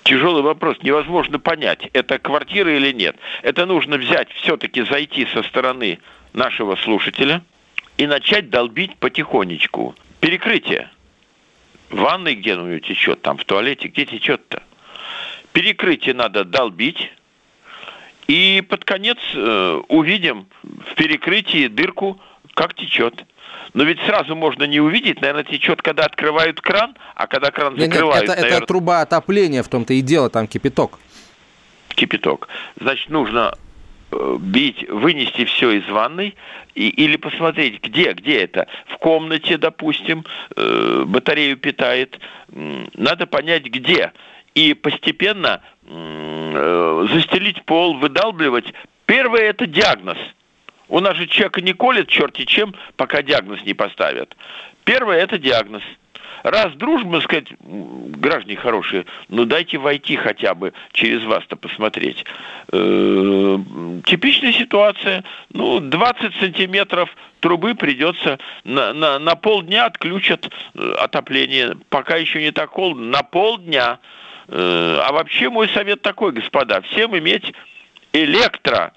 тяжелый 0.02 0.42
вопрос, 0.42 0.78
невозможно 0.82 1.38
понять, 1.38 1.88
это 1.92 2.18
квартира 2.18 2.74
или 2.76 2.92
нет. 2.92 3.16
Это 3.42 3.66
нужно 3.66 3.96
взять, 3.96 4.30
все-таки 4.32 4.82
зайти 4.82 5.26
со 5.26 5.42
стороны 5.42 5.98
нашего 6.32 6.76
слушателя 6.76 7.42
и 7.96 8.06
начать 8.06 8.50
долбить 8.50 8.96
потихонечку. 8.96 9.94
Перекрытие. 10.20 10.90
В 11.90 12.00
ванной 12.00 12.34
где 12.34 12.56
ну 12.56 12.78
течет, 12.80 13.22
там 13.22 13.36
в 13.36 13.44
туалете, 13.44 13.88
где 13.88 14.06
течет-то? 14.06 14.62
Перекрытие 15.52 16.14
надо 16.14 16.44
долбить, 16.44 17.12
и 18.26 18.62
под 18.68 18.84
конец 18.84 19.18
э, 19.34 19.82
увидим 19.88 20.46
в 20.62 20.94
перекрытии 20.94 21.68
дырку, 21.68 22.20
как 22.54 22.74
течет. 22.74 23.24
Но 23.74 23.84
ведь 23.84 24.00
сразу 24.06 24.36
можно 24.36 24.64
не 24.64 24.80
увидеть, 24.80 25.20
наверное, 25.20 25.44
течет, 25.44 25.82
когда 25.82 26.04
открывают 26.04 26.60
кран, 26.60 26.96
а 27.14 27.26
когда 27.26 27.50
кран 27.50 27.74
нет, 27.74 27.92
закрывают... 27.92 28.22
Нет, 28.22 28.30
это, 28.30 28.40
наверное... 28.40 28.58
это 28.58 28.66
труба 28.66 29.00
отопления, 29.00 29.62
в 29.62 29.68
том-то 29.68 29.94
и 29.94 30.00
дело, 30.00 30.30
там 30.30 30.46
кипяток. 30.46 30.98
Кипяток. 31.88 32.48
Значит, 32.80 33.10
нужно 33.10 33.54
э, 34.10 34.36
бить, 34.40 34.88
вынести 34.88 35.44
все 35.44 35.72
из 35.72 35.88
ванной 35.88 36.36
и, 36.74 36.88
или 36.88 37.16
посмотреть, 37.16 37.82
где, 37.82 38.12
где 38.12 38.42
это. 38.42 38.66
В 38.88 38.98
комнате, 38.98 39.58
допустим, 39.58 40.24
э, 40.56 41.04
батарею 41.06 41.56
питает. 41.56 42.18
Надо 42.48 43.26
понять, 43.26 43.64
где. 43.64 44.12
И 44.54 44.74
постепенно 44.74 45.62
э, 45.86 47.06
застелить 47.12 47.64
пол, 47.64 47.98
выдалбливать. 47.98 48.72
Первое– 49.06 49.40
это 49.50 49.66
диагноз– 49.66 50.18
у 50.88 51.00
нас 51.00 51.16
же 51.16 51.26
человека 51.26 51.60
не 51.60 51.72
колет 51.72 52.08
черти 52.08 52.44
чем, 52.44 52.74
пока 52.96 53.22
диагноз 53.22 53.62
не 53.64 53.74
поставят. 53.74 54.36
Первое– 54.84 55.18
это 55.22 55.38
диагноз. 55.38 55.82
Раз 56.44 56.74
дружба, 56.74 57.20
сказать, 57.20 57.46
граждане 57.58 58.56
хорошие, 58.56 59.06
ну 59.30 59.46
дайте 59.46 59.78
войти 59.78 60.16
хотя 60.16 60.54
бы 60.54 60.74
через 60.92 61.24
вас-то 61.24 61.56
посмотреть. 61.56 62.26
Э-э- 62.70 64.02
типичная 64.04 64.52
ситуация. 64.52 65.24
Ну, 65.54 65.80
20 65.80 66.34
сантиметров 66.36 67.08
трубы 67.40 67.74
придется 67.74 68.38
на, 68.64 68.92
на, 68.92 69.18
на 69.18 69.36
полдня 69.36 69.86
отключат 69.86 70.50
э, 70.74 70.94
отопление. 70.98 71.78
Пока 71.88 72.16
еще 72.16 72.42
не 72.42 72.50
так 72.50 72.72
холодно. 72.72 73.06
На 73.06 73.22
полдня. 73.22 73.98
Э-э- 74.48 75.00
а 75.02 75.12
вообще 75.12 75.48
мой 75.48 75.70
совет 75.70 76.02
такой, 76.02 76.32
господа, 76.32 76.82
всем 76.82 77.16
иметь 77.16 77.54
электро 78.12 78.92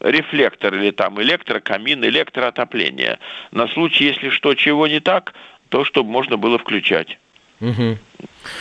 рефлектор 0.00 0.74
или 0.74 0.90
там 0.90 1.20
электрокамин, 1.20 2.04
электроотопление. 2.04 3.18
На 3.50 3.68
случай, 3.68 4.04
если 4.04 4.30
что, 4.30 4.54
чего 4.54 4.86
не 4.86 5.00
так, 5.00 5.34
то, 5.68 5.84
чтобы 5.84 6.10
можно 6.10 6.36
было 6.36 6.58
включать. 6.58 7.18
Угу. 7.60 7.98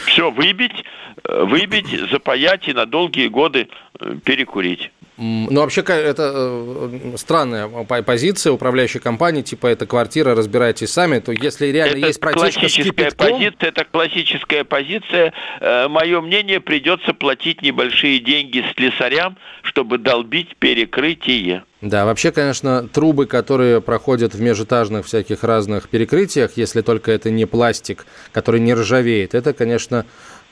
Все 0.05 0.31
выбить, 0.31 0.83
выбить, 1.23 1.87
запаять 2.11 2.67
и 2.67 2.73
на 2.73 2.85
долгие 2.85 3.27
годы 3.27 3.67
э, 3.99 4.15
перекурить. 4.23 4.91
Ну, 5.21 5.59
вообще, 5.59 5.81
это 5.81 6.31
э, 6.33 7.17
странная 7.17 7.67
позиция 7.67 8.53
управляющей 8.53 9.01
компании, 9.01 9.41
типа, 9.41 9.67
это 9.67 9.85
квартира, 9.85 10.33
разбирайтесь 10.33 10.91
сами, 10.91 11.19
то 11.19 11.33
если 11.33 11.67
реально 11.67 11.97
это 11.97 12.07
есть 12.07 12.21
протечка 12.21 12.69
с 12.69 12.73
кипятком... 12.73 13.33
Позиция, 13.33 13.69
это 13.69 13.83
классическая 13.83 14.63
позиция. 14.63 15.33
Э, 15.59 15.89
Мое 15.89 16.21
мнение, 16.21 16.61
придется 16.61 17.13
платить 17.13 17.61
небольшие 17.61 18.19
деньги 18.19 18.63
слесарям, 18.77 19.37
чтобы 19.63 19.97
долбить 19.97 20.55
перекрытие. 20.55 21.63
Да, 21.81 22.05
вообще, 22.05 22.31
конечно, 22.31 22.87
трубы, 22.87 23.25
которые 23.25 23.81
проходят 23.81 24.33
в 24.33 24.41
межэтажных 24.41 25.05
всяких 25.05 25.43
разных 25.43 25.89
перекрытиях, 25.89 26.51
если 26.55 26.81
только 26.81 27.11
это 27.11 27.29
не 27.29 27.45
пластик, 27.45 28.05
который 28.31 28.61
не 28.61 28.73
ржавеет, 28.73 29.35
это, 29.35 29.53
конечно, 29.53 30.05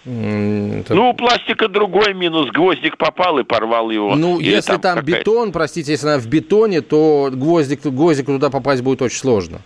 это... 0.08 0.96
Ну, 0.96 1.10
у 1.10 1.14
пластика 1.14 1.68
другой 1.68 2.14
минус. 2.14 2.50
Гвоздик 2.52 2.98
попал 2.98 3.40
и 3.40 3.44
порвал 3.44 3.90
его. 3.90 4.16
Ну, 4.16 4.40
Или 4.40 4.52
если 4.52 4.78
там, 4.78 4.96
там 4.96 5.06
бетон, 5.06 5.52
простите, 5.52 5.92
если 5.92 6.08
она 6.08 6.18
в 6.20 6.28
бетоне, 6.28 6.82
то 6.82 7.30
гвоздик, 7.32 7.82
гвоздику 7.86 8.32
туда 8.34 8.50
попасть 8.50 8.82
будет 8.82 9.02
очень 9.02 9.18
сложно. 9.18 9.62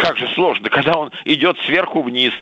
Как 0.00 0.16
же 0.18 0.28
сложно, 0.34 0.68
когда 0.70 0.92
он 0.94 1.10
идет 1.24 1.58
сверху 1.66 2.02
вниз. 2.02 2.32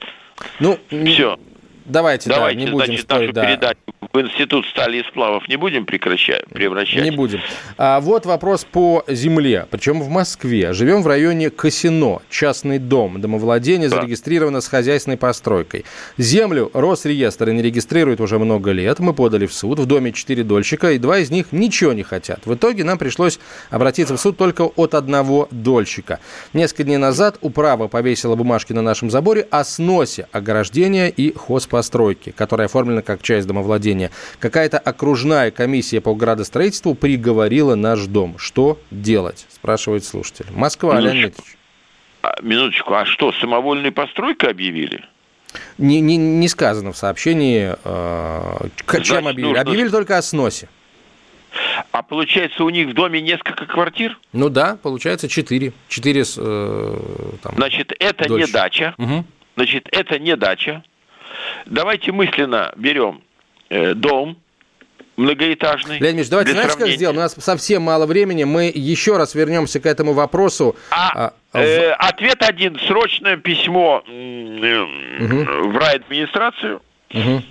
Ну, 0.60 0.78
все. 0.88 1.38
Давайте, 1.84 2.30
Давайте, 2.30 2.58
да, 2.58 2.64
не 2.64 2.70
будем 2.70 2.86
значит, 2.86 3.04
стоить, 3.04 3.20
нашу 3.20 3.32
да. 3.34 3.46
передачу 3.46 3.78
в 4.14 4.20
Институт 4.20 4.64
стали 4.66 4.98
и 4.98 5.02
сплавов 5.02 5.48
не 5.48 5.56
будем 5.56 5.86
прекращать, 5.86 6.46
превращать? 6.46 7.02
Не 7.02 7.10
будем. 7.10 7.40
А 7.76 7.98
вот 7.98 8.26
вопрос 8.26 8.64
по 8.64 9.04
земле. 9.08 9.66
Причем 9.68 10.00
в 10.00 10.08
Москве. 10.08 10.72
Живем 10.72 11.02
в 11.02 11.08
районе 11.08 11.50
Косино. 11.50 12.22
Частный 12.30 12.78
дом. 12.78 13.20
Домовладение 13.20 13.88
да. 13.88 13.96
зарегистрировано 13.96 14.60
с 14.60 14.68
хозяйственной 14.68 15.16
постройкой. 15.16 15.84
Землю 16.16 16.70
Росреестр 16.74 17.50
не 17.50 17.60
регистрирует 17.60 18.20
уже 18.20 18.38
много 18.38 18.70
лет. 18.70 19.00
Мы 19.00 19.14
подали 19.14 19.46
в 19.46 19.52
суд. 19.52 19.80
В 19.80 19.86
доме 19.86 20.12
4 20.12 20.44
дольщика, 20.44 20.92
и 20.92 20.98
два 20.98 21.18
из 21.18 21.30
них 21.30 21.46
ничего 21.50 21.92
не 21.92 22.04
хотят. 22.04 22.38
В 22.44 22.54
итоге 22.54 22.84
нам 22.84 22.98
пришлось 22.98 23.40
обратиться 23.70 24.16
в 24.16 24.20
суд 24.20 24.36
только 24.36 24.62
от 24.62 24.94
одного 24.94 25.48
дольщика. 25.50 26.20
Несколько 26.52 26.84
дней 26.84 26.98
назад 26.98 27.38
управа 27.40 27.88
повесила 27.88 28.36
бумажки 28.36 28.72
на 28.72 28.82
нашем 28.82 29.10
заборе 29.10 29.48
о 29.50 29.64
сносе 29.64 30.28
ограждения 30.30 31.08
и 31.08 31.34
хозпостройки, 31.74 32.30
которая 32.30 32.66
оформлена 32.66 33.02
как 33.02 33.22
часть 33.22 33.46
домовладения. 33.46 34.10
Какая-то 34.38 34.78
окружная 34.78 35.50
комиссия 35.50 36.00
по 36.00 36.14
градостроительству 36.14 36.94
приговорила 36.94 37.74
наш 37.74 38.06
дом. 38.06 38.38
Что 38.38 38.78
делать? 38.90 39.46
Спрашивает 39.50 40.04
слушатель. 40.04 40.46
Москва. 40.52 41.00
Леонид. 41.00 41.34
А, 42.22 42.36
минуточку, 42.42 42.94
а 42.94 43.04
что, 43.04 43.32
самовольной 43.32 43.90
постройкой 43.90 44.50
объявили? 44.50 45.04
Не, 45.78 46.00
не, 46.00 46.16
не 46.16 46.48
сказано 46.48 46.92
в 46.92 46.96
сообщении, 46.96 47.74
э, 47.84 48.68
Значит, 48.86 49.06
чем 49.06 49.28
объявили. 49.28 49.48
Нужно... 49.48 49.60
Объявили 49.60 49.88
только 49.88 50.18
о 50.18 50.22
сносе. 50.22 50.68
А 51.92 52.02
получается, 52.02 52.64
у 52.64 52.70
них 52.70 52.88
в 52.88 52.94
доме 52.94 53.20
несколько 53.20 53.66
квартир? 53.66 54.18
Ну 54.32 54.48
да, 54.48 54.76
получается 54.82 55.28
четыре. 55.28 55.72
Четыре 55.88 56.22
э, 56.36 56.98
там, 57.42 57.54
Значит, 57.54 57.92
это 58.00 58.26
дольше. 58.26 58.46
не 58.46 58.52
дача. 58.52 58.94
Угу. 58.98 59.24
Значит, 59.56 59.88
это 59.92 60.18
не 60.18 60.36
дача. 60.36 60.82
Давайте 61.66 62.12
мысленно 62.12 62.72
берем 62.76 63.22
Э, 63.74 63.94
дом 63.94 64.36
многоэтажный. 65.16 65.98
Леонид 65.98 66.18
Ильич, 66.18 66.28
давайте 66.28 66.52
знаешь, 66.52 66.70
сравнения. 66.70 66.92
как 66.92 66.96
сделаем? 66.96 67.18
У 67.18 67.20
нас 67.20 67.34
совсем 67.38 67.82
мало 67.82 68.06
времени. 68.06 68.44
Мы 68.44 68.70
еще 68.74 69.16
раз 69.16 69.34
вернемся 69.34 69.80
к 69.80 69.86
этому 69.86 70.12
вопросу. 70.12 70.76
А, 70.90 71.32
а, 71.52 71.60
э, 71.60 71.90
в... 71.90 71.94
Ответ 71.94 72.42
один. 72.42 72.78
Срочное 72.86 73.36
письмо 73.36 74.02
угу. 74.06 75.70
в 75.70 75.76
райадминистрацию. 75.76 76.82
Угу. 77.12 77.42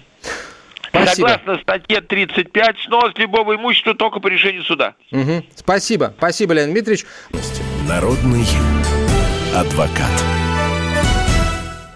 Спасибо. 0.90 1.28
Согласно 1.28 1.58
статье 1.62 2.02
35, 2.02 2.80
снос 2.86 3.14
любого 3.18 3.56
имущества 3.56 3.96
только 3.96 4.20
по 4.20 4.28
решению 4.28 4.64
суда. 4.64 4.96
Угу. 5.12 5.44
Спасибо. 5.56 6.14
Спасибо, 6.18 6.54
Леонид 6.54 6.74
Дмитриевич. 6.74 7.06
Народный 7.88 8.46
адвокат. 9.56 10.12